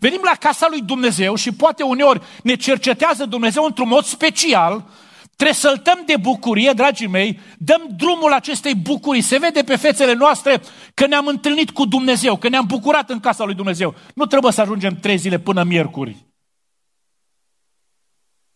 Venim 0.00 0.20
la 0.24 0.36
casa 0.40 0.66
lui 0.70 0.82
Dumnezeu 0.82 1.34
și 1.34 1.52
poate 1.52 1.82
uneori 1.82 2.22
ne 2.42 2.54
cercetează 2.54 3.24
Dumnezeu 3.24 3.64
într-un 3.64 3.88
mod 3.88 4.04
special, 4.04 4.90
trebuie 5.36 5.56
să 5.56 5.68
săltăm 5.68 6.02
de 6.06 6.16
bucurie, 6.16 6.72
dragii 6.72 7.06
mei, 7.06 7.40
dăm 7.58 7.88
drumul 7.96 8.32
acestei 8.32 8.74
bucurii. 8.74 9.22
Se 9.22 9.38
vede 9.38 9.62
pe 9.62 9.76
fețele 9.76 10.12
noastre 10.12 10.62
că 10.94 11.06
ne-am 11.06 11.26
întâlnit 11.26 11.70
cu 11.70 11.84
Dumnezeu, 11.84 12.36
că 12.36 12.48
ne-am 12.48 12.66
bucurat 12.66 13.10
în 13.10 13.20
casa 13.20 13.44
lui 13.44 13.54
Dumnezeu. 13.54 13.94
Nu 14.14 14.26
trebuie 14.26 14.52
să 14.52 14.60
ajungem 14.60 14.96
trei 15.00 15.16
zile 15.16 15.38
până 15.38 15.62
miercuri. 15.62 16.26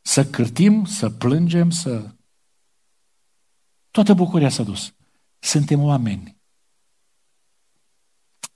Să 0.02 0.24
cârtim, 0.24 0.84
să 0.84 1.10
plângem, 1.10 1.70
să... 1.70 2.08
Toată 3.90 4.14
bucuria 4.14 4.48
s-a 4.48 4.62
dus. 4.62 4.94
Suntem 5.38 5.82
oameni. 5.82 6.41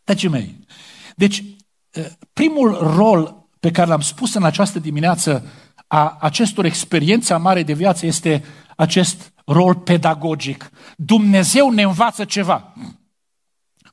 Dragii 0.06 0.28
mei, 0.28 0.58
deci 1.16 1.44
primul 2.32 2.76
rol 2.96 3.48
pe 3.60 3.70
care 3.70 3.88
l-am 3.88 4.00
spus 4.00 4.34
în 4.34 4.44
această 4.44 4.78
dimineață 4.78 5.46
a 5.86 6.16
acestor 6.20 6.64
experiențe 6.64 7.32
amare 7.32 7.62
de 7.62 7.72
viață 7.72 8.06
este 8.06 8.44
acest 8.76 9.32
rol 9.44 9.74
pedagogic. 9.74 10.70
Dumnezeu 10.96 11.70
ne 11.70 11.82
învață 11.82 12.24
ceva 12.24 12.72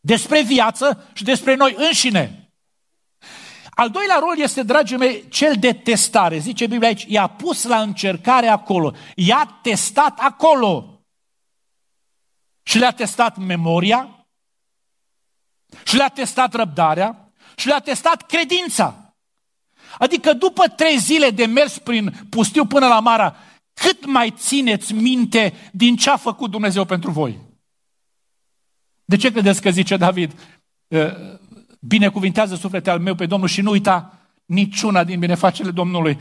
despre 0.02 0.42
viață 0.42 1.10
și 1.14 1.24
despre 1.24 1.56
noi 1.56 1.76
înșine. 1.78 2.52
Al 3.70 3.90
doilea 3.90 4.18
rol 4.20 4.40
este, 4.40 4.64
dragii 4.64 4.98
mei, 4.98 5.28
cel 5.30 5.56
de 5.60 5.74
testare. 5.74 6.38
Zice 6.38 6.68
Biblia 6.68 6.88
aici, 6.88 7.06
i-a 7.08 7.28
pus 7.28 7.64
la 7.64 7.82
încercare 7.82 8.48
acolo. 8.48 8.94
I-a 9.16 9.60
testat 9.62 10.20
acolo. 10.20 11.04
Și 12.64 12.78
le-a 12.78 12.92
testat 12.92 13.38
memoria, 13.38 14.23
și 15.84 15.96
le-a 15.96 16.10
testat 16.10 16.54
răbdarea, 16.54 17.32
și 17.56 17.68
le-a 17.68 17.80
testat 17.80 18.26
credința. 18.26 19.16
Adică 19.98 20.34
după 20.34 20.68
trei 20.68 20.98
zile 20.98 21.30
de 21.30 21.46
mers 21.46 21.78
prin 21.78 22.14
pustiu 22.30 22.66
până 22.66 22.88
la 22.88 23.00
Mara, 23.00 23.36
cât 23.74 24.06
mai 24.06 24.34
țineți 24.38 24.94
minte 24.94 25.54
din 25.72 25.96
ce 25.96 26.10
a 26.10 26.18
făcut 26.18 26.52
Dumnezeu 26.52 26.86
pentru 26.86 27.12
voi? 27.12 27.40
De 29.06 29.16
ce 29.16 29.32
credeți 29.32 29.62
că 29.62 29.70
zice 29.70 29.98
David, 29.98 30.32
ă, 30.92 31.40
binecuvintează 31.80 32.56
sufletul 32.56 32.92
al 32.92 33.00
meu 33.00 33.16
pe 33.16 33.26
Domnul 33.26 33.48
și 33.48 33.62
nu 33.62 33.72
uita 33.72 34.18
niciuna 34.46 35.04
din 35.04 35.20
binefacele 35.20 35.72
Domnului. 35.72 36.18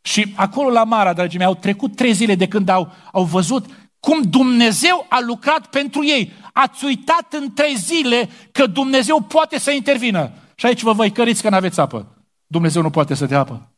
Și 0.00 0.32
acolo 0.36 0.70
la 0.70 0.84
Mara, 0.84 1.12
dragii 1.12 1.38
mei, 1.38 1.46
au 1.46 1.54
trecut 1.54 1.96
trei 1.96 2.12
zile 2.12 2.34
de 2.34 2.48
când 2.48 2.68
au, 2.68 2.92
au 3.12 3.24
văzut 3.24 3.66
cum 4.06 4.22
Dumnezeu 4.22 5.06
a 5.08 5.20
lucrat 5.20 5.66
pentru 5.66 6.04
ei. 6.04 6.32
Ați 6.52 6.84
uitat 6.84 7.32
în 7.32 7.52
trei 7.52 7.76
zile 7.76 8.28
că 8.52 8.66
Dumnezeu 8.66 9.20
poate 9.20 9.58
să 9.58 9.70
intervină. 9.70 10.32
Și 10.54 10.66
aici 10.66 10.82
vă 10.82 10.92
voi 10.92 11.12
căriți 11.12 11.42
că 11.42 11.48
nu 11.48 11.56
aveți 11.56 11.80
apă. 11.80 12.24
Dumnezeu 12.46 12.82
nu 12.82 12.90
poate 12.90 13.14
să 13.14 13.26
dea 13.26 13.38
apă. 13.38 13.72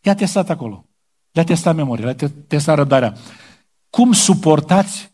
I-a 0.00 0.14
testat 0.14 0.50
acolo. 0.50 0.86
Le-a 1.30 1.44
testat 1.44 1.74
memoria, 1.74 2.04
le-a 2.04 2.30
testat 2.46 2.76
răbdarea. 2.76 3.14
Cum 3.90 4.12
suportați 4.12 5.10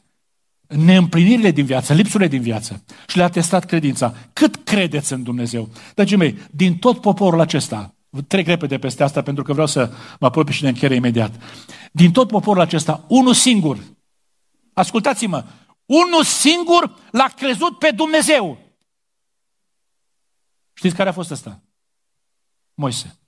neîmplinirile 0.66 1.50
din 1.50 1.64
viață, 1.64 1.92
lipsurile 1.92 2.28
din 2.28 2.40
viață 2.40 2.84
și 3.06 3.16
le-a 3.16 3.28
testat 3.28 3.64
credința. 3.64 4.14
Cât 4.32 4.56
credeți 4.64 5.12
în 5.12 5.22
Dumnezeu? 5.22 5.68
Dragii 5.94 6.16
mei, 6.16 6.38
din 6.50 6.76
tot 6.76 7.00
poporul 7.00 7.40
acesta, 7.40 7.95
trec 8.26 8.46
repede 8.46 8.78
peste 8.78 9.02
asta 9.02 9.22
pentru 9.22 9.42
că 9.44 9.52
vreau 9.52 9.66
să 9.66 9.92
mă 10.20 10.26
apropii 10.26 10.54
și 10.54 10.62
de 10.62 10.68
încheiere 10.68 10.94
imediat. 10.94 11.42
Din 11.92 12.12
tot 12.12 12.28
poporul 12.28 12.62
acesta, 12.62 13.04
unul 13.08 13.34
singur, 13.34 13.78
ascultați-mă, 14.72 15.44
unul 15.86 16.24
singur 16.24 16.98
l-a 17.10 17.28
crezut 17.36 17.78
pe 17.78 17.90
Dumnezeu. 17.90 18.58
Știți 20.72 20.94
care 20.94 21.08
a 21.08 21.12
fost 21.12 21.30
ăsta? 21.30 21.60
Moise. 22.74 23.18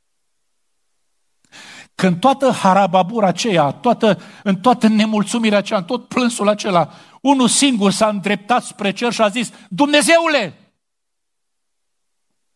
Când 1.94 2.20
toată 2.20 2.50
harababura 2.50 3.26
aceea, 3.26 3.70
toată, 3.70 4.20
în 4.42 4.56
toată 4.56 4.86
nemulțumirea 4.86 5.58
aceea, 5.58 5.78
în 5.78 5.84
tot 5.84 6.08
plânsul 6.08 6.48
acela, 6.48 6.92
unul 7.20 7.48
singur 7.48 7.90
s-a 7.90 8.08
îndreptat 8.08 8.64
spre 8.64 8.92
cer 8.92 9.12
și 9.12 9.22
a 9.22 9.28
zis, 9.28 9.52
Dumnezeule! 9.68 10.72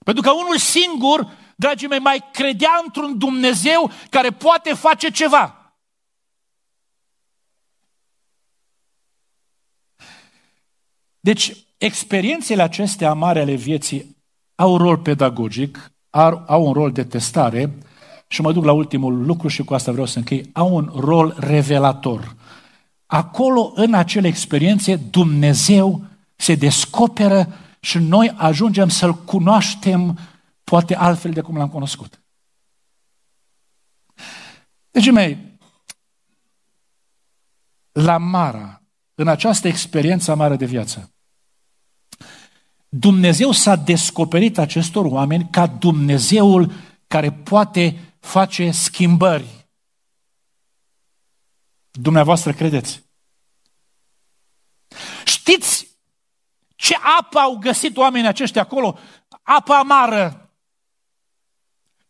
Pentru 0.05 0.23
că 0.23 0.31
unul 0.31 0.59
singur, 0.59 1.31
dragii 1.63 1.89
mei, 1.89 1.99
mai 1.99 2.29
credea 2.33 2.81
într-un 2.85 3.19
Dumnezeu 3.19 3.91
care 4.11 4.31
poate 4.31 4.75
face 4.75 5.11
ceva. 5.11 5.75
Deci, 11.21 11.57
experiențele 11.79 12.63
acestea 12.63 13.13
mari 13.13 13.39
ale 13.39 13.55
vieții 13.55 14.17
au 14.55 14.73
un 14.73 14.79
rol 14.79 14.99
pedagogic, 14.99 15.93
au 16.47 16.67
un 16.67 16.73
rol 16.73 16.93
de 16.93 17.05
testare 17.05 17.79
și 18.27 18.41
mă 18.41 18.53
duc 18.53 18.65
la 18.65 18.73
ultimul 18.73 19.25
lucru 19.27 19.49
și 19.49 19.65
cu 19.65 19.75
asta 19.75 19.93
vreau 19.93 20.07
să 20.07 20.19
închei, 20.19 20.51
au 20.53 20.75
un 20.75 20.93
rol 20.95 21.35
revelator. 21.39 22.37
Acolo, 23.07 23.73
în 23.75 23.95
acele 23.95 24.27
experiențe, 24.27 24.97
Dumnezeu 24.97 26.05
se 26.37 26.55
descoperă 26.55 27.49
și 27.81 27.99
noi 27.99 28.33
ajungem 28.37 28.89
să-L 28.89 29.15
cunoaștem 29.15 30.19
poate 30.73 30.95
altfel 30.95 31.33
de 31.33 31.41
cum 31.41 31.57
l-am 31.57 31.69
cunoscut. 31.69 32.23
Deci, 34.91 35.11
mei, 35.11 35.59
la 37.93 38.17
Mara, 38.17 38.83
în 39.15 39.29
această 39.29 39.69
experiență 39.69 40.35
mare 40.35 40.57
de 40.57 40.65
viață, 40.65 41.13
Dumnezeu 42.89 43.51
s-a 43.51 43.77
descoperit 43.77 44.59
acestor 44.59 45.05
oameni 45.05 45.49
ca 45.51 45.67
Dumnezeul 45.67 46.73
care 47.07 47.33
poate 47.33 48.15
face 48.21 48.71
schimbări. 48.71 49.69
Dumneavoastră 51.91 52.53
credeți? 52.53 53.03
Știți 55.25 55.89
ce 56.77 56.95
apă 57.19 57.39
au 57.39 57.57
găsit 57.57 57.97
oamenii 57.97 58.29
aceștia 58.29 58.63
acolo? 58.63 58.99
Apă 59.43 59.73
amară. 59.73 60.42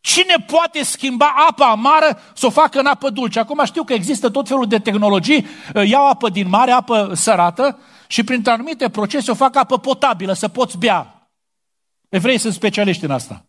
Cine 0.03 0.35
poate 0.47 0.83
schimba 0.83 1.35
apa 1.49 1.71
amară 1.71 2.19
să 2.35 2.47
o 2.47 2.51
facă 2.51 2.79
în 2.79 2.87
apă 2.87 3.11
dulce? 3.11 3.39
Acum 3.39 3.65
știu 3.65 3.85
că 3.85 3.93
există 3.93 4.31
tot 4.31 4.49
felul 4.49 4.67
de 4.67 4.79
tehnologii, 4.79 5.47
iau 5.85 6.09
apă 6.11 6.29
din 6.29 6.49
mare, 6.49 6.71
apă 6.71 7.15
sărată, 7.15 7.79
și 8.07 8.25
prin 8.25 8.43
anumite 8.49 8.89
procese 8.89 9.31
o 9.31 9.35
fac 9.35 9.57
apă 9.57 9.79
potabilă, 9.79 10.33
să 10.33 10.49
poți 10.49 10.79
bea. 10.79 11.31
Evrei 12.09 12.39
sunt 12.39 12.53
specialiști 12.53 13.05
în 13.05 13.11
asta. 13.11 13.47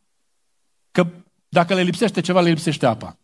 Că 0.91 1.07
dacă 1.49 1.73
le 1.73 1.81
lipsește 1.81 2.21
ceva, 2.21 2.41
le 2.41 2.49
lipsește 2.49 2.85
apa. 2.85 3.17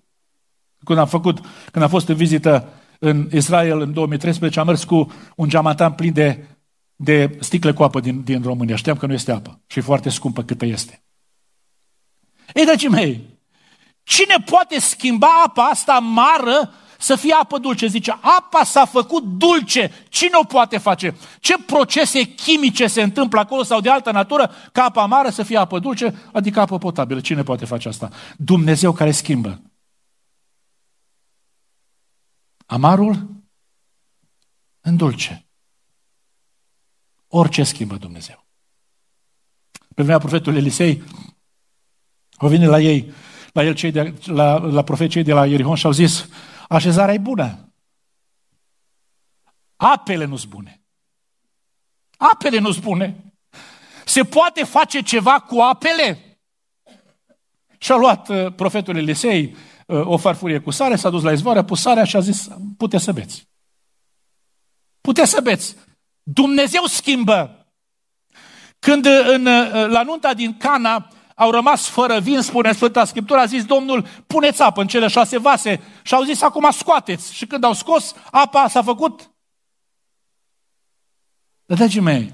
Când 0.86 1.00
am 1.00 1.08
făcut, 1.08 1.40
când 1.72 1.84
am 1.84 1.90
fost 1.90 2.08
în 2.08 2.16
vizită 2.16 2.70
în 3.00 3.30
Israel 3.32 3.80
în 3.80 3.94
2013, 3.94 4.60
am 4.60 4.66
mers 4.66 4.84
cu 4.84 5.12
un 5.36 5.50
geamantan 5.50 5.94
plin 5.94 6.14
de, 6.14 6.48
de 6.96 7.38
sticle 7.40 7.72
cu 7.72 7.84
apă 7.84 8.00
din, 8.00 8.24
din 8.24 8.42
România. 8.42 8.76
Știam 8.76 8.98
că 8.98 9.06
nu 9.06 9.14
este 9.14 9.32
apă 9.32 9.62
și 9.68 9.80
e 9.80 9.82
foarte 9.82 10.10
scumpă 10.10 10.44
câtă 10.44 10.66
este. 10.66 11.04
Ei, 12.54 12.66
dragii 12.66 12.90
mei, 12.90 13.40
cine 14.04 14.36
poate 14.46 14.80
schimba 14.80 15.44
apa 15.46 15.64
asta 15.64 16.00
mară 16.00 16.74
să 17.00 17.16
fie 17.16 17.34
apă 17.34 17.58
dulce. 17.58 17.88
Zice, 17.88 18.12
apa 18.12 18.64
s-a 18.64 18.86
făcut 18.86 19.24
dulce. 19.24 19.92
Cine 20.10 20.32
o 20.42 20.44
poate 20.44 20.78
face? 20.78 21.18
Ce 21.40 21.58
procese 21.58 22.24
chimice 22.24 22.88
se 22.88 23.02
întâmplă 23.02 23.40
acolo 23.40 23.64
sau 23.64 23.82
de 23.82 23.90
altă 23.90 24.12
natură 24.12 24.52
ca 24.72 24.84
apa 24.84 25.02
amară 25.02 25.30
să 25.30 25.44
fie 25.44 25.58
apă 25.58 25.80
dulce, 25.80 26.30
adică 26.34 26.60
apă 26.60 26.78
potabilă? 26.78 27.20
Cine 27.20 27.44
poate 27.44 27.66
face 27.66 27.88
asta? 27.88 28.10
Dumnezeu 28.38 28.92
care 28.92 29.12
schimbă. 29.12 29.62
Amarul 32.66 33.30
în 34.82 34.96
dulce. 34.96 35.48
Orice 37.28 37.64
schimbă 37.64 37.96
Dumnezeu. 37.96 38.46
Pe 39.72 40.04
vremea 40.04 40.18
profetului 40.18 40.60
Elisei, 40.60 41.04
au 42.40 42.50
venit 42.50 42.68
la 42.68 42.80
ei, 42.80 43.14
la 43.54 43.64
el 43.64 43.74
cei 43.74 43.92
de, 43.92 44.14
la, 44.26 44.58
la 44.58 44.84
profeții 44.84 45.14
cei 45.14 45.24
de 45.24 45.34
la 45.34 45.46
Ierihon 45.46 45.76
și 45.76 45.86
au 45.86 45.92
zis, 45.92 46.30
Așezarea 46.70 47.14
e 47.14 47.18
bună. 47.18 47.74
Apele 49.76 50.26
nu 50.26 50.36
sunt 50.36 50.52
bune. 50.52 50.82
Apele 52.18 52.60
nu 52.60 52.72
spune. 52.72 53.34
Se 54.06 54.24
poate 54.24 54.64
face 54.64 55.02
ceva 55.02 55.40
cu 55.40 55.60
apele? 55.60 56.40
Și 57.78 57.92
a 57.92 57.96
luat 57.96 58.30
uh, 58.30 58.54
profetul 58.54 58.98
Elisei 58.98 59.56
uh, 59.88 60.08
o 60.08 60.18
farfurie 60.18 60.60
cu 60.60 60.72
sare, 60.72 60.96
s-a 60.96 61.10
dus 61.10 61.24
la 61.24 61.32
izvoare, 61.32 61.60
a 61.60 61.64
pus 61.64 61.82
sarea 61.82 62.04
și 62.04 62.16
a 62.16 62.20
zis, 62.20 62.48
puteți 62.78 63.04
să 63.04 63.12
beți. 63.12 63.48
Puteți 65.02 65.30
să 65.30 65.42
beți. 65.42 65.76
Dumnezeu 66.24 66.84
schimbă. 66.86 67.68
Când 68.80 69.06
uh, 69.06 69.26
în, 69.28 69.46
uh, 69.46 69.88
la 69.88 70.04
nunta 70.04 70.34
din 70.34 70.58
Cana 70.58 71.08
au 71.40 71.52
rămas 71.52 71.88
fără 71.88 72.20
vin, 72.20 72.42
spune 72.42 72.72
Sfânta 72.72 73.06
Scriptură, 73.06 73.40
a 73.40 73.46
zis 73.46 73.66
Domnul, 73.66 74.06
puneți 74.28 74.62
apă 74.62 74.82
în 74.82 74.88
cele 74.88 75.08
șase 75.08 75.40
vase 75.40 75.82
și 76.02 76.14
au 76.14 76.24
zis 76.24 76.42
acum 76.42 76.70
scoateți. 76.72 77.34
Și 77.34 77.46
când 77.46 77.64
au 77.64 77.74
scos, 77.74 78.16
apa 78.32 78.68
s-a 78.68 78.82
făcut. 78.82 79.32
Dragii 81.66 82.02
mei, 82.02 82.34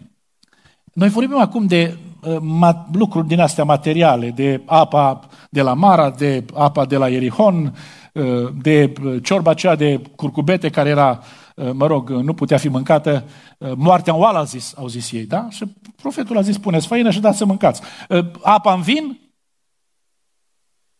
noi 0.93 1.09
vorbim 1.09 1.37
acum 1.37 1.67
de 1.67 1.97
uh, 2.21 2.69
lucruri 2.93 3.27
din 3.27 3.39
astea 3.39 3.63
materiale, 3.63 4.29
de 4.29 4.61
apa 4.65 5.19
de 5.49 5.61
la 5.61 5.73
Mara, 5.73 6.09
de 6.09 6.45
apa 6.53 6.85
de 6.85 6.97
la 6.97 7.09
Ierihon, 7.09 7.75
uh, 8.13 8.49
de 8.61 8.93
uh, 9.03 9.23
ciorba 9.23 9.51
aceea 9.51 9.75
de 9.75 10.01
curcubete 10.15 10.69
care 10.69 10.89
era, 10.89 11.09
uh, 11.09 11.44
mă 11.73 11.87
rog, 11.87 12.09
nu 12.09 12.33
putea 12.33 12.57
fi 12.57 12.67
mâncată, 12.67 13.29
uh, 13.57 13.71
moartea 13.75 14.13
în 14.13 14.19
oală, 14.19 14.37
a 14.37 14.43
zis, 14.43 14.73
au 14.77 14.87
zis 14.87 15.11
ei, 15.11 15.25
da? 15.25 15.49
Și 15.49 15.65
profetul 15.95 16.37
a 16.37 16.41
zis, 16.41 16.57
puneți 16.57 16.87
făină 16.87 17.11
și 17.11 17.19
dați 17.19 17.37
să 17.37 17.45
mâncați. 17.45 17.81
Uh, 18.09 18.25
apa 18.41 18.73
în 18.73 18.81
vin? 18.81 19.19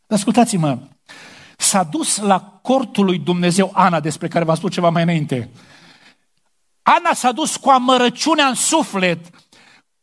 Ascultați-mă, 0.07 0.79
s-a 1.57 1.83
dus 1.83 2.17
la 2.17 2.59
cortul 2.61 3.05
lui 3.05 3.19
Dumnezeu 3.19 3.71
Ana, 3.73 3.99
despre 3.99 4.27
care 4.27 4.45
v-am 4.45 4.55
spus 4.55 4.71
ceva 4.71 4.89
mai 4.89 5.03
înainte. 5.03 5.49
Ana 6.81 7.13
s-a 7.13 7.31
dus 7.31 7.55
cu 7.55 7.69
amărăciunea 7.69 8.45
în 8.45 8.53
suflet. 8.53 9.29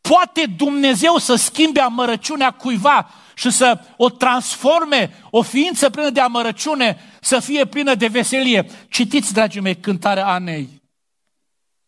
Poate 0.01 0.45
Dumnezeu 0.57 1.17
să 1.17 1.35
schimbe 1.35 1.79
amărăciunea 1.79 2.51
cuiva 2.51 3.09
și 3.35 3.51
să 3.51 3.79
o 3.97 4.09
transforme, 4.09 5.11
o 5.29 5.41
ființă 5.41 5.89
plină 5.89 6.09
de 6.09 6.19
amărăciune, 6.19 6.97
să 7.21 7.39
fie 7.39 7.65
plină 7.65 7.95
de 7.95 8.07
veselie. 8.07 8.65
Citiți, 8.89 9.33
dragii 9.33 9.61
mei, 9.61 9.75
cântarea 9.75 10.27
Anei. 10.27 10.81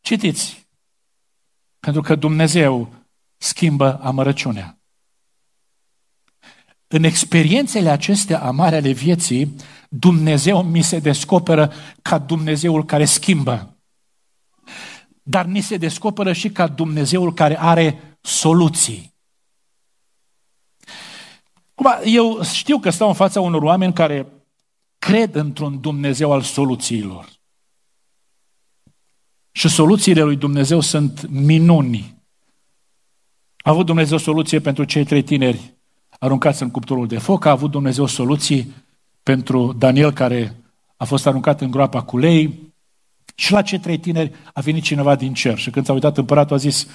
Citiți. 0.02 0.68
Pentru 1.80 2.02
că 2.02 2.16
Dumnezeu 2.16 2.94
schimbă 3.38 4.00
amărăciunea. 4.04 4.80
În 6.88 7.04
experiențele 7.04 7.90
acestea 7.90 8.40
amare 8.42 8.76
ale 8.76 8.92
vieții, 8.92 9.56
Dumnezeu 9.90 10.64
mi 10.64 10.82
se 10.82 11.00
descoperă 11.00 11.74
ca 12.02 12.18
Dumnezeul 12.18 12.86
care 12.86 13.06
schimbă 13.06 13.76
dar 15.28 15.46
ni 15.46 15.62
se 15.62 15.78
descoperă 15.78 16.34
și 16.34 16.50
ca 16.50 16.68
Dumnezeul 16.68 17.34
care 17.34 17.60
are 17.60 18.18
soluții. 18.22 19.15
Cum, 21.76 21.88
eu 22.04 22.44
știu 22.44 22.80
că 22.80 22.90
stau 22.90 23.08
în 23.08 23.14
fața 23.14 23.42
unor 23.42 23.62
oameni 23.62 23.94
care 23.94 24.28
cred 24.98 25.36
într-un 25.36 25.82
Dumnezeu 25.82 26.32
al 26.32 26.42
soluțiilor. 26.42 27.30
Și 29.52 29.70
soluțiile 29.70 30.22
lui 30.22 30.36
Dumnezeu 30.36 30.80
sunt 30.80 31.28
minuni. 31.30 32.16
A 33.58 33.70
avut 33.70 33.86
Dumnezeu 33.86 34.18
soluție 34.18 34.60
pentru 34.60 34.84
cei 34.84 35.06
trei 35.06 35.24
tineri 35.24 35.74
aruncați 36.20 36.62
în 36.62 36.72
cuptorul 36.72 37.08
de 37.08 37.18
foc, 37.18 37.46
a 37.46 37.50
avut 37.50 37.72
Dumnezeu 37.72 38.06
soluții 38.06 38.74
pentru 39.24 39.74
Daniel 39.74 40.12
care 40.12 40.56
a 40.98 41.06
fost 41.06 41.28
aruncat 41.28 41.62
în 41.62 41.72
groapa 41.72 42.04
cu 42.04 42.18
lei, 42.18 42.66
și 43.36 43.52
la 43.52 43.62
ce 43.62 43.80
trei 43.80 43.98
tineri 43.98 44.32
a 44.54 44.62
venit 44.62 44.84
cineva 44.84 45.16
din 45.16 45.34
cer. 45.34 45.58
Și 45.58 45.70
când 45.70 45.86
s-a 45.86 45.94
uitat 45.94 46.18
împăratul 46.18 46.56
a 46.56 46.60
zis, 46.60 46.88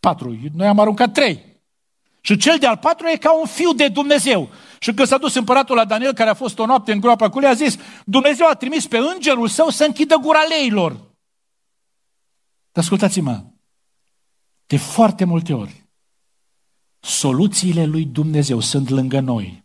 patru, 0.00 0.38
noi 0.52 0.66
am 0.66 0.78
aruncat 0.78 1.12
trei. 1.12 1.53
Și 2.26 2.36
cel 2.36 2.58
de-al 2.58 2.76
patru 2.76 3.06
e 3.06 3.16
ca 3.16 3.38
un 3.38 3.46
fiu 3.46 3.72
de 3.72 3.88
Dumnezeu. 3.88 4.50
Și 4.78 4.92
când 4.92 5.08
s-a 5.08 5.18
dus 5.18 5.34
împăratul 5.34 5.76
la 5.76 5.84
Daniel, 5.84 6.12
care 6.12 6.30
a 6.30 6.34
fost 6.34 6.58
o 6.58 6.66
noapte 6.66 6.92
în 6.92 7.00
groapa 7.00 7.30
cu 7.30 7.38
lei, 7.38 7.50
a 7.50 7.54
zis, 7.54 7.78
Dumnezeu 8.04 8.46
a 8.48 8.54
trimis 8.54 8.86
pe 8.86 8.98
îngerul 8.98 9.48
său 9.48 9.68
să 9.68 9.84
închidă 9.84 10.16
gura 10.16 10.42
leilor. 10.42 10.92
Dar 12.72 12.82
ascultați-mă, 12.82 13.44
de 14.66 14.76
foarte 14.76 15.24
multe 15.24 15.52
ori, 15.52 15.84
soluțiile 17.00 17.84
lui 17.84 18.04
Dumnezeu 18.04 18.60
sunt 18.60 18.88
lângă 18.88 19.20
noi. 19.20 19.64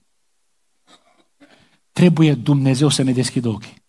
Trebuie 1.92 2.34
Dumnezeu 2.34 2.90
să 2.90 3.02
ne 3.02 3.12
deschidă 3.12 3.48
ochii. 3.48 3.84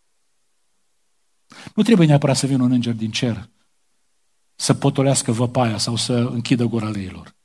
Nu 1.74 1.82
trebuie 1.82 2.06
neapărat 2.06 2.36
să 2.36 2.46
vină 2.46 2.62
un 2.62 2.72
înger 2.72 2.94
din 2.94 3.10
cer 3.10 3.48
să 4.54 4.74
potolească 4.74 5.32
văpaia 5.32 5.78
sau 5.78 5.96
să 5.96 6.12
închidă 6.12 6.64
gura 6.64 6.88
leilor. 6.88 7.38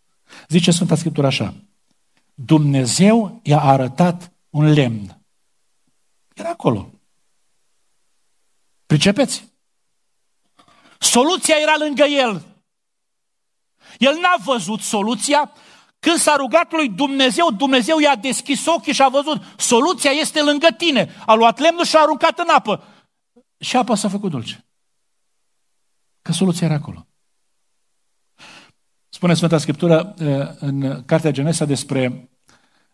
Zice 0.47 0.71
Sfânta 0.71 0.95
Scriptură 0.95 1.27
așa. 1.27 1.53
Dumnezeu 2.34 3.39
i-a 3.43 3.60
arătat 3.60 4.31
un 4.49 4.73
lemn. 4.73 5.21
Era 6.34 6.49
acolo. 6.49 6.89
Pricepeți? 8.86 9.53
Soluția 10.99 11.55
era 11.62 11.75
lângă 11.79 12.03
el. 12.03 12.45
El 13.97 14.17
n-a 14.19 14.36
văzut 14.43 14.79
soluția. 14.79 15.51
Când 15.99 16.17
s-a 16.17 16.36
rugat 16.36 16.71
lui 16.71 16.89
Dumnezeu, 16.89 17.51
Dumnezeu 17.51 17.99
i-a 17.99 18.15
deschis 18.15 18.65
ochii 18.65 18.93
și 18.93 19.01
a 19.01 19.10
văzut 19.10 19.41
soluția 19.58 20.12
este 20.12 20.41
lângă 20.41 20.67
tine. 20.77 21.15
A 21.25 21.34
luat 21.34 21.60
lemnul 21.60 21.86
și 21.86 21.95
a 21.95 22.01
aruncat 22.01 22.39
în 22.39 22.49
apă 22.49 22.84
și 23.58 23.77
apa 23.77 23.95
s-a 23.95 24.10
făcut 24.10 24.31
dulce. 24.31 24.65
Că 26.21 26.31
soluția 26.31 26.67
era 26.67 26.75
acolo. 26.75 27.08
Spune 29.15 29.34
Sfânta 29.34 29.58
Scriptură 29.58 30.13
în 30.60 31.04
Cartea 31.06 31.32
Genesa 31.32 31.65
despre 31.65 32.30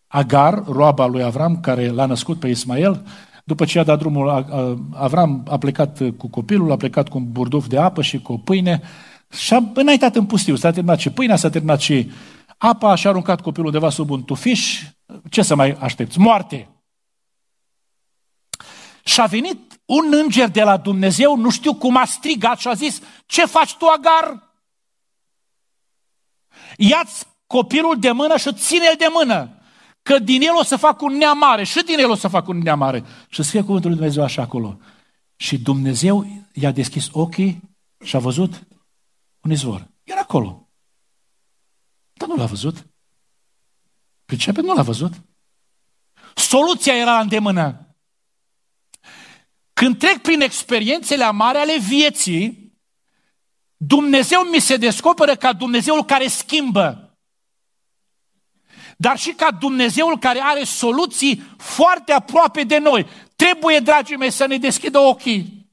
Agar, 0.08 0.64
roaba 0.66 1.06
lui 1.06 1.24
Avram, 1.24 1.60
care 1.60 1.90
l-a 1.90 2.06
născut 2.06 2.40
pe 2.40 2.48
Ismael, 2.48 3.06
după 3.44 3.66
ce 3.66 3.80
a 3.80 3.84
dat 3.84 4.00
drumul, 4.00 4.30
Avram 4.94 5.46
a 5.50 5.58
plecat 5.58 6.00
cu 6.18 6.28
copilul, 6.28 6.72
a 6.72 6.76
plecat 6.76 7.10
cu 7.10 7.18
un 7.18 7.32
burduf 7.32 7.68
de 7.68 7.78
apă 7.78 8.02
și 8.02 8.20
cu 8.20 8.34
o 8.34 8.38
pâine 8.38 8.82
și 9.32 9.54
a 9.54 9.72
înaintat 9.74 10.16
în 10.16 10.26
pustiu. 10.26 10.56
S-a 10.56 10.72
terminat 10.72 11.00
și 11.00 11.10
pâinea, 11.10 11.36
s-a 11.36 11.50
terminat 11.50 11.80
și 11.80 12.12
apa 12.58 12.96
și 12.96 13.08
a 13.08 13.10
aruncat 13.10 13.42
copilul 13.42 13.66
undeva 13.66 13.90
sub 13.90 14.10
un 14.10 14.24
tufiș. 14.24 14.84
Ce 15.30 15.42
să 15.42 15.56
mai 15.56 15.78
aștepți? 15.80 16.20
Moarte! 16.20 16.70
Și 19.04 19.22
a 19.22 19.26
venit 19.26 19.82
un 19.86 20.14
înger 20.24 20.50
de 20.50 20.64
la 20.64 20.78
Dumnezeu, 20.78 21.38
nu 21.38 21.50
știu 21.50 21.74
cum 21.74 21.98
a 21.98 22.06
strigat 22.06 22.60
și 22.60 22.68
a 22.68 22.74
zis, 22.74 23.02
ce 23.26 23.46
faci 23.46 23.76
tu, 23.76 23.86
Agar? 23.86 24.50
Ia-ți 26.78 27.26
copilul 27.48 28.00
de 28.00 28.12
mână 28.12 28.38
și 28.38 28.54
ține-l 28.54 28.96
de 28.98 29.08
mână, 29.14 29.62
că 30.02 30.20
din 30.20 30.42
el 30.42 30.56
o 30.56 30.64
să 30.64 30.76
fac 30.76 31.02
un 31.02 31.14
neam 31.14 31.38
mare 31.38 31.64
și 31.64 31.84
din 31.84 32.00
el 32.00 32.10
o 32.10 32.16
să 32.16 32.28
fac 32.28 32.48
un 32.48 32.58
neam 32.58 32.80
mare. 32.80 33.04
Și 33.30 33.44
scrie 33.44 33.62
cuvântul 33.62 33.90
lui 33.90 34.00
Dumnezeu 34.00 34.24
așa 34.24 34.42
acolo. 34.42 34.80
Și 35.36 35.58
Dumnezeu 35.58 36.26
i-a 36.54 36.72
deschis 36.72 37.08
ochii 37.12 37.62
și 38.04 38.16
a 38.16 38.20
văzut 38.20 38.68
un 39.42 39.52
izvor. 39.52 39.88
Era 40.04 40.20
acolo. 40.20 40.70
Dar 42.14 42.28
nu 42.28 42.36
l-a 42.36 42.46
văzut. 42.46 42.86
Pricepe? 44.26 44.62
Nu 44.62 44.74
l-a 44.74 44.82
văzut. 44.82 45.14
Soluția 46.36 46.96
era 46.96 47.14
la 47.14 47.20
îndemână. 47.20 47.96
Când 49.74 49.98
trec 49.98 50.18
prin 50.18 50.42
experiențele 50.42 51.24
amare 51.24 51.58
ale 51.58 51.78
vieții, 51.78 52.61
Dumnezeu 53.84 54.42
mi 54.42 54.60
se 54.60 54.78
descoperă 54.78 55.36
ca 55.36 55.54
Dumnezeul 55.54 56.06
care 56.06 56.28
schimbă. 56.28 57.16
Dar 58.98 59.18
și 59.18 59.32
ca 59.32 59.52
Dumnezeul 59.52 60.20
care 60.20 60.40
are 60.44 60.64
soluții 60.64 61.56
foarte 61.58 62.12
aproape 62.12 62.64
de 62.64 62.78
noi. 62.78 63.08
Trebuie, 63.36 63.80
dragii 63.80 64.16
mei, 64.16 64.32
să 64.32 64.46
ne 64.46 64.58
deschidă 64.58 65.00
ochii. 65.00 65.70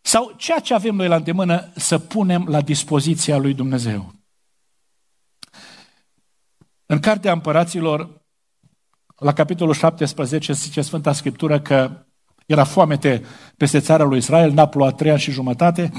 Sau 0.00 0.34
ceea 0.36 0.58
ce 0.58 0.74
avem 0.74 0.94
noi 0.94 1.08
la 1.08 1.16
îndemână 1.16 1.72
să 1.76 1.98
punem 1.98 2.46
la 2.48 2.60
dispoziția 2.60 3.36
lui 3.36 3.54
Dumnezeu. 3.54 4.14
În 6.86 7.00
Cartea 7.00 7.32
Împăraților, 7.32 8.22
la 9.16 9.32
capitolul 9.32 9.74
17 9.74 10.52
zice 10.52 10.80
Sfânta 10.82 11.12
Scriptură 11.12 11.60
că 11.60 12.06
era 12.48 12.64
foamete 12.64 13.24
peste 13.56 13.80
țara 13.80 14.04
lui 14.04 14.18
Israel, 14.18 14.52
n-a 14.52 14.68
plouat 14.68 14.96
trei 14.96 15.10
ani 15.10 15.20
și 15.20 15.30
jumătate. 15.30 15.92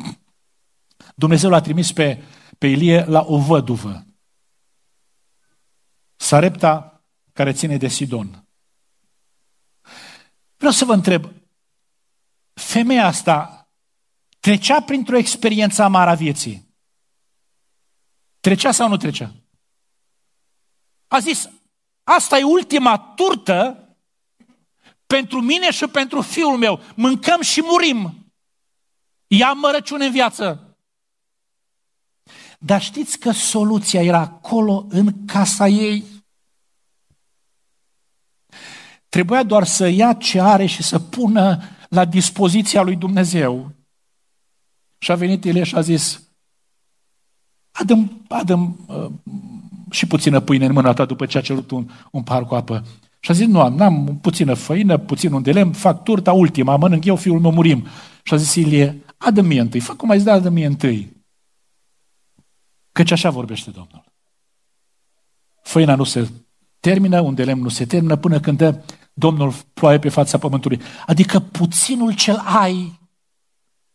Dumnezeu 1.15 1.49
l-a 1.49 1.61
trimis 1.61 1.91
pe, 1.91 2.23
pe 2.57 2.67
Ilie 2.67 3.03
la 3.03 3.25
o 3.27 3.37
văduvă. 3.37 4.05
Sarepta, 6.15 7.03
care 7.33 7.51
ține 7.51 7.77
de 7.77 7.87
Sidon. 7.87 8.47
Vreau 10.57 10.73
să 10.73 10.85
vă 10.85 10.93
întreb, 10.93 11.31
femeia 12.53 13.05
asta 13.05 13.69
trecea 14.39 14.81
printr-o 14.81 15.17
experiență 15.17 15.83
amară 15.83 16.09
a 16.09 16.15
vieții? 16.15 16.75
Trecea 18.39 18.71
sau 18.71 18.89
nu 18.89 18.97
trecea? 18.97 19.35
A 21.07 21.19
zis, 21.19 21.49
Asta 22.15 22.37
e 22.37 22.43
ultima 22.43 23.13
turtă 23.15 23.88
pentru 25.15 25.41
mine 25.41 25.71
și 25.71 25.87
pentru 25.87 26.21
fiul 26.21 26.57
meu. 26.57 26.81
Mâncăm 26.95 27.41
și 27.41 27.61
murim. 27.61 28.31
Ia 29.27 29.53
mărăciune 29.53 30.05
în 30.05 30.11
viață. 30.11 30.77
Dar 32.59 32.81
știți 32.81 33.19
că 33.19 33.31
soluția 33.31 34.03
era 34.03 34.19
acolo, 34.19 34.85
în 34.89 35.25
casa 35.25 35.67
ei? 35.67 36.03
Trebuia 39.09 39.43
doar 39.43 39.63
să 39.63 39.87
ia 39.87 40.13
ce 40.13 40.41
are 40.41 40.65
și 40.65 40.83
să 40.83 40.99
pună 40.99 41.63
la 41.89 42.05
dispoziția 42.05 42.81
lui 42.81 42.95
Dumnezeu. 42.95 43.71
Și 44.97 45.11
a 45.11 45.15
venit 45.15 45.43
Ilie 45.43 45.63
și 45.63 45.75
a 45.75 45.81
zis, 45.81 46.21
adăm, 47.71 48.25
adăm 48.27 48.85
uh, 48.87 49.11
și 49.91 50.07
puțină 50.07 50.39
pâine 50.39 50.65
în 50.65 50.73
mâna 50.73 50.93
ta 50.93 51.05
după 51.05 51.25
ce 51.25 51.37
a 51.37 51.41
cerut 51.41 51.71
un, 51.71 51.89
un 52.11 52.23
par 52.23 52.45
cu 52.45 52.55
apă. 52.55 52.85
Și 53.19 53.31
a 53.31 53.33
zis, 53.33 53.47
nu 53.47 53.61
am, 53.61 53.75
n-am 53.75 54.19
puțină 54.21 54.53
făină, 54.53 54.97
puțin 54.97 55.31
un 55.33 55.41
de 55.41 55.51
lemn, 55.51 55.73
fac 55.73 56.03
turta 56.03 56.31
ultima, 56.31 56.75
mănânc 56.75 57.05
eu, 57.05 57.15
fiul 57.15 57.39
meu 57.39 57.51
murim. 57.51 57.87
Și 58.23 58.33
a 58.33 58.37
zis 58.37 58.55
Ilie, 58.55 59.03
adă 59.17 59.41
mie 59.41 59.61
întâi, 59.61 59.79
fă 59.79 59.93
cum 59.93 60.09
ai 60.09 60.17
zis, 60.17 60.25
da, 60.25 60.33
adă 60.33 60.49
mie 60.49 60.65
întâi. 60.65 61.23
Căci 62.91 63.11
așa 63.11 63.29
vorbește 63.29 63.69
Domnul. 63.69 64.03
Făina 65.61 65.95
nu 65.95 66.03
se 66.03 66.29
termină, 66.79 67.19
un 67.19 67.35
de 67.35 67.43
lemn 67.43 67.61
nu 67.61 67.69
se 67.69 67.85
termină, 67.85 68.15
până 68.15 68.39
când 68.39 68.57
dă 68.57 68.83
Domnul 69.13 69.53
ploaie 69.73 69.99
pe 69.99 70.09
fața 70.09 70.37
pământului. 70.37 70.81
Adică 71.05 71.39
puținul 71.39 72.15
cel 72.15 72.37
ai, 72.45 72.99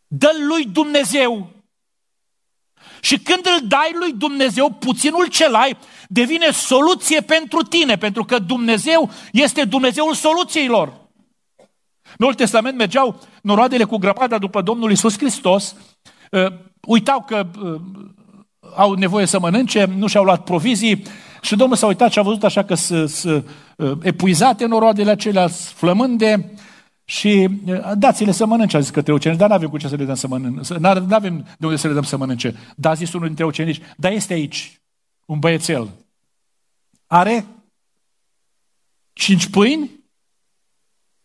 dă 0.07 0.29
lui 0.47 0.65
Dumnezeu. 0.65 1.54
Și 3.05 3.19
când 3.19 3.45
îl 3.45 3.67
dai 3.67 3.91
lui 3.99 4.13
Dumnezeu, 4.17 4.69
puținul 4.69 5.27
cel 5.27 5.55
ai 5.55 5.77
devine 6.07 6.51
soluție 6.51 7.21
pentru 7.21 7.61
tine, 7.61 7.97
pentru 7.97 8.23
că 8.25 8.39
Dumnezeu 8.39 9.09
este 9.31 9.63
Dumnezeul 9.63 10.13
soluțiilor. 10.13 10.87
În 11.57 12.15
Noul 12.17 12.33
Testament 12.33 12.77
mergeau 12.77 13.19
noroadele 13.41 13.83
cu 13.83 13.97
grămada 13.97 14.37
după 14.37 14.61
Domnul 14.61 14.91
Isus 14.91 15.17
Hristos, 15.17 15.75
uh, 16.31 16.45
uitau 16.81 17.23
că 17.27 17.47
uh, 17.63 17.81
au 18.75 18.93
nevoie 18.93 19.25
să 19.25 19.39
mănânce, 19.39 19.85
nu 19.97 20.07
și-au 20.07 20.23
luat 20.23 20.43
provizii 20.43 21.03
și 21.41 21.55
Domnul 21.55 21.77
s-a 21.77 21.87
uitat 21.87 22.11
și 22.11 22.19
a 22.19 22.21
văzut 22.21 22.43
așa 22.43 22.63
că 22.63 22.75
sunt 22.75 23.45
uh, 23.75 23.91
epuizate 24.01 24.65
noroadele 24.65 25.11
acelea, 25.11 25.47
flămânde, 25.47 26.53
și 27.05 27.49
dați-le 27.97 28.31
să 28.31 28.45
mănânce, 28.45 28.77
a 28.77 28.79
zis 28.79 28.89
către 28.89 29.13
ucenici, 29.13 29.37
dar 29.37 29.49
nu 29.49 29.55
avem 29.55 29.69
cu 29.69 29.77
ce 29.77 29.87
să 29.87 29.95
le 29.95 30.05
dăm 30.05 30.15
să 30.15 30.27
mănânce, 30.27 30.77
nu 30.77 31.15
avem 31.15 31.47
de 31.59 31.65
unde 31.65 31.77
să 31.77 31.87
le 31.87 31.93
dăm 31.93 32.03
să 32.03 32.17
mănânce. 32.17 32.55
Dar 32.75 32.91
a 32.91 32.95
zis 32.95 33.13
unul 33.13 33.27
dintre 33.27 33.45
ucenici, 33.45 33.81
dar 33.97 34.11
este 34.11 34.33
aici 34.33 34.81
un 35.25 35.39
băiețel. 35.39 35.89
Are 37.05 37.45
cinci 39.13 39.49
pâini 39.49 39.91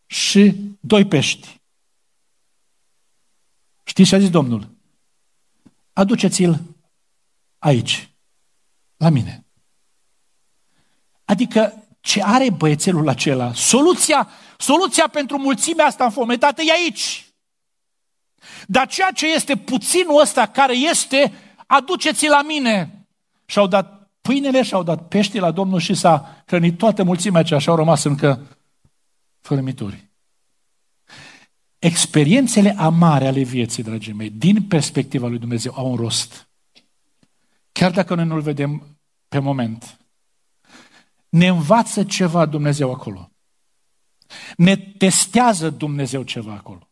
și 0.06 0.54
doi 0.80 1.06
pești. 1.06 1.60
Știți 3.84 4.08
ce 4.08 4.14
a 4.14 4.18
zis 4.18 4.30
Domnul? 4.30 4.70
Aduceți-l 5.92 6.60
aici, 7.58 8.10
la 8.96 9.08
mine. 9.08 9.44
Adică 11.24 11.84
ce 12.00 12.22
are 12.22 12.50
băiețelul 12.50 13.08
acela? 13.08 13.52
Soluția, 13.54 14.28
soluția 14.58 15.08
pentru 15.08 15.38
mulțimea 15.38 15.86
asta 15.86 16.04
înfometată 16.04 16.62
e 16.62 16.72
aici. 16.72 17.24
Dar 18.66 18.86
ceea 18.86 19.10
ce 19.10 19.32
este 19.32 19.56
puținul 19.56 20.20
ăsta 20.20 20.46
care 20.46 20.76
este, 20.76 21.32
aduceți 21.66 22.26
la 22.26 22.42
mine. 22.42 23.04
Și-au 23.44 23.66
dat 23.66 24.10
pâinele 24.20 24.62
și-au 24.62 24.82
dat 24.82 25.08
pește 25.08 25.40
la 25.40 25.50
Domnul 25.50 25.80
și 25.80 25.94
s-a 25.94 26.42
hrănit 26.46 26.78
toată 26.78 27.02
mulțimea 27.02 27.40
aceea 27.40 27.58
și 27.58 27.68
au 27.68 27.76
rămas 27.76 28.04
încă 28.04 28.58
fărâmituri. 29.40 30.08
Experiențele 31.78 32.74
amare 32.78 33.26
ale 33.26 33.42
vieții, 33.42 33.82
dragii 33.82 34.12
mei, 34.12 34.30
din 34.30 34.62
perspectiva 34.62 35.26
lui 35.26 35.38
Dumnezeu, 35.38 35.72
au 35.76 35.90
un 35.90 35.96
rost. 35.96 36.48
Chiar 37.72 37.90
dacă 37.90 38.14
noi 38.14 38.24
nu-l 38.24 38.40
vedem 38.40 38.98
pe 39.28 39.38
moment. 39.38 39.99
Ne 41.30 41.46
învață 41.46 42.04
ceva 42.04 42.46
Dumnezeu 42.46 42.92
acolo. 42.92 43.30
Ne 44.56 44.76
testează 44.76 45.70
Dumnezeu 45.70 46.22
ceva 46.22 46.52
acolo. 46.52 46.90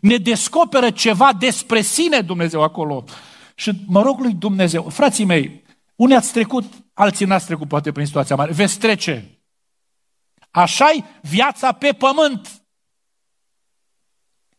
Ne 0.00 0.16
descoperă 0.16 0.90
ceva 0.90 1.32
despre 1.32 1.80
sine 1.80 2.20
Dumnezeu 2.20 2.62
acolo. 2.62 3.04
Și 3.54 3.72
mă 3.86 4.02
rog 4.02 4.20
lui 4.20 4.34
Dumnezeu, 4.34 4.88
frații 4.88 5.24
mei, 5.24 5.64
unii 5.96 6.16
ați 6.16 6.32
trecut, 6.32 6.64
alții 6.92 7.26
n-ați 7.26 7.46
trecut 7.46 7.68
poate 7.68 7.92
prin 7.92 8.06
situația 8.06 8.36
mare, 8.36 8.52
veți 8.52 8.78
trece. 8.78 9.42
Așa-i 10.50 11.04
viața 11.22 11.72
pe 11.72 11.92
pământ. 11.92 12.62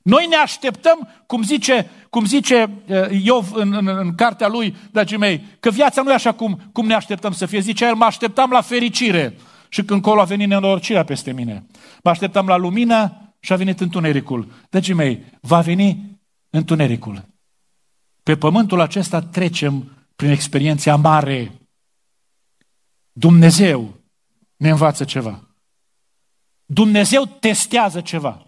Noi 0.01 0.27
ne 0.27 0.35
așteptăm, 0.35 1.23
cum 1.27 1.43
zice, 1.43 1.89
cum 2.13 2.25
zice 2.25 2.69
uh, 2.87 3.21
Iov 3.23 3.53
în, 3.53 3.73
în, 3.73 3.87
în 3.87 4.15
cartea 4.15 4.47
lui, 4.47 4.75
dragii 4.91 5.17
mei, 5.17 5.43
că 5.59 5.69
viața 5.69 6.01
nu 6.01 6.11
e 6.11 6.13
așa 6.13 6.31
cum, 6.31 6.69
cum 6.71 6.85
ne 6.85 6.93
așteptăm 6.93 7.31
să 7.31 7.45
fie. 7.45 7.59
Zice 7.59 7.85
el, 7.85 7.95
mă 7.95 8.05
așteptam 8.05 8.51
la 8.51 8.61
fericire. 8.61 9.35
Și 9.69 9.83
când 9.83 10.01
colo 10.01 10.21
a 10.21 10.23
venit 10.23 10.47
nenorocirea 10.47 11.03
peste 11.03 11.31
mine. 11.31 11.65
Mă 12.03 12.09
așteptam 12.09 12.47
la 12.47 12.55
lumină 12.55 13.33
și 13.39 13.53
a 13.53 13.55
venit 13.55 13.79
întunericul. 13.79 14.51
Dragii 14.69 14.93
mei, 14.93 15.23
va 15.41 15.61
veni 15.61 16.19
întunericul. 16.49 17.25
Pe 18.23 18.35
pământul 18.35 18.79
acesta 18.79 19.21
trecem 19.21 19.91
prin 20.15 20.29
experiențe 20.29 20.89
amare. 20.89 21.51
Dumnezeu 23.11 23.99
ne 24.55 24.69
învață 24.69 25.03
ceva. 25.03 25.47
Dumnezeu 26.65 27.25
testează 27.25 28.01
ceva. 28.01 28.42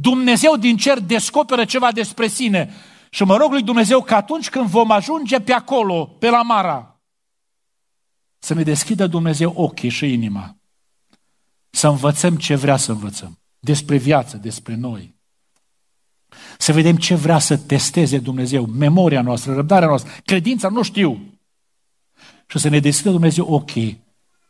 Dumnezeu 0.00 0.56
din 0.56 0.76
cer 0.76 1.00
descoperă 1.00 1.64
ceva 1.64 1.92
despre 1.92 2.26
sine. 2.26 2.74
Și 3.10 3.22
mă 3.22 3.36
rog 3.36 3.50
lui 3.50 3.62
Dumnezeu 3.62 4.02
că 4.02 4.14
atunci 4.14 4.50
când 4.50 4.66
vom 4.66 4.90
ajunge 4.90 5.40
pe 5.40 5.52
acolo, 5.52 6.04
pe 6.04 6.30
la 6.30 6.42
Mara, 6.42 7.00
să 8.38 8.54
ne 8.54 8.62
deschidă 8.62 9.06
Dumnezeu 9.06 9.52
ochii 9.56 9.88
și 9.88 10.12
inima. 10.12 10.56
Să 11.70 11.88
învățăm 11.88 12.36
ce 12.36 12.54
vrea 12.54 12.76
să 12.76 12.92
învățăm. 12.92 13.38
Despre 13.58 13.96
viață, 13.96 14.36
despre 14.36 14.74
noi. 14.74 15.14
Să 16.58 16.72
vedem 16.72 16.96
ce 16.96 17.14
vrea 17.14 17.38
să 17.38 17.56
testeze 17.56 18.18
Dumnezeu, 18.18 18.66
memoria 18.66 19.22
noastră, 19.22 19.54
răbdarea 19.54 19.88
noastră, 19.88 20.10
credința, 20.24 20.68
nu 20.68 20.82
știu. 20.82 21.20
Și 22.46 22.58
să 22.58 22.68
ne 22.68 22.78
deschidă 22.78 23.10
Dumnezeu 23.10 23.46
ochii, 23.46 24.04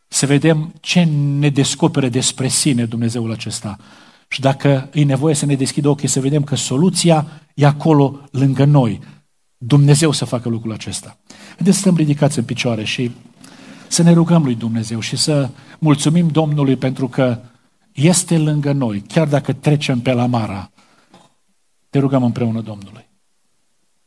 să 0.08 0.26
vedem 0.26 0.74
ce 0.80 1.02
ne 1.38 1.48
descoperă 1.48 2.08
despre 2.08 2.48
sine 2.48 2.84
Dumnezeul 2.84 3.32
acesta 3.32 3.78
și 4.36 4.42
dacă 4.42 4.88
e 4.92 5.04
nevoie 5.04 5.34
să 5.34 5.46
ne 5.46 5.54
deschidă 5.54 5.88
ochii, 5.88 6.08
să 6.08 6.20
vedem 6.20 6.44
că 6.44 6.54
soluția 6.54 7.26
e 7.54 7.66
acolo, 7.66 8.20
lângă 8.30 8.64
noi. 8.64 9.00
Dumnezeu 9.56 10.12
să 10.12 10.24
facă 10.24 10.48
lucrul 10.48 10.72
acesta. 10.72 11.18
Haideți 11.54 11.76
să 11.76 11.82
stăm 11.82 11.96
ridicați 11.96 12.38
în 12.38 12.44
picioare 12.44 12.84
și 12.84 13.10
să 13.88 14.02
ne 14.02 14.12
rugăm 14.12 14.42
lui 14.42 14.54
Dumnezeu 14.54 15.00
și 15.00 15.16
să 15.16 15.48
mulțumim 15.78 16.28
Domnului 16.28 16.76
pentru 16.76 17.08
că 17.08 17.38
este 17.92 18.38
lângă 18.38 18.72
noi, 18.72 19.00
chiar 19.00 19.28
dacă 19.28 19.52
trecem 19.52 20.00
pe 20.00 20.12
la 20.12 20.26
Mara. 20.26 20.70
Te 21.90 21.98
rugăm 21.98 22.22
împreună 22.22 22.60
Domnului. 22.60 23.05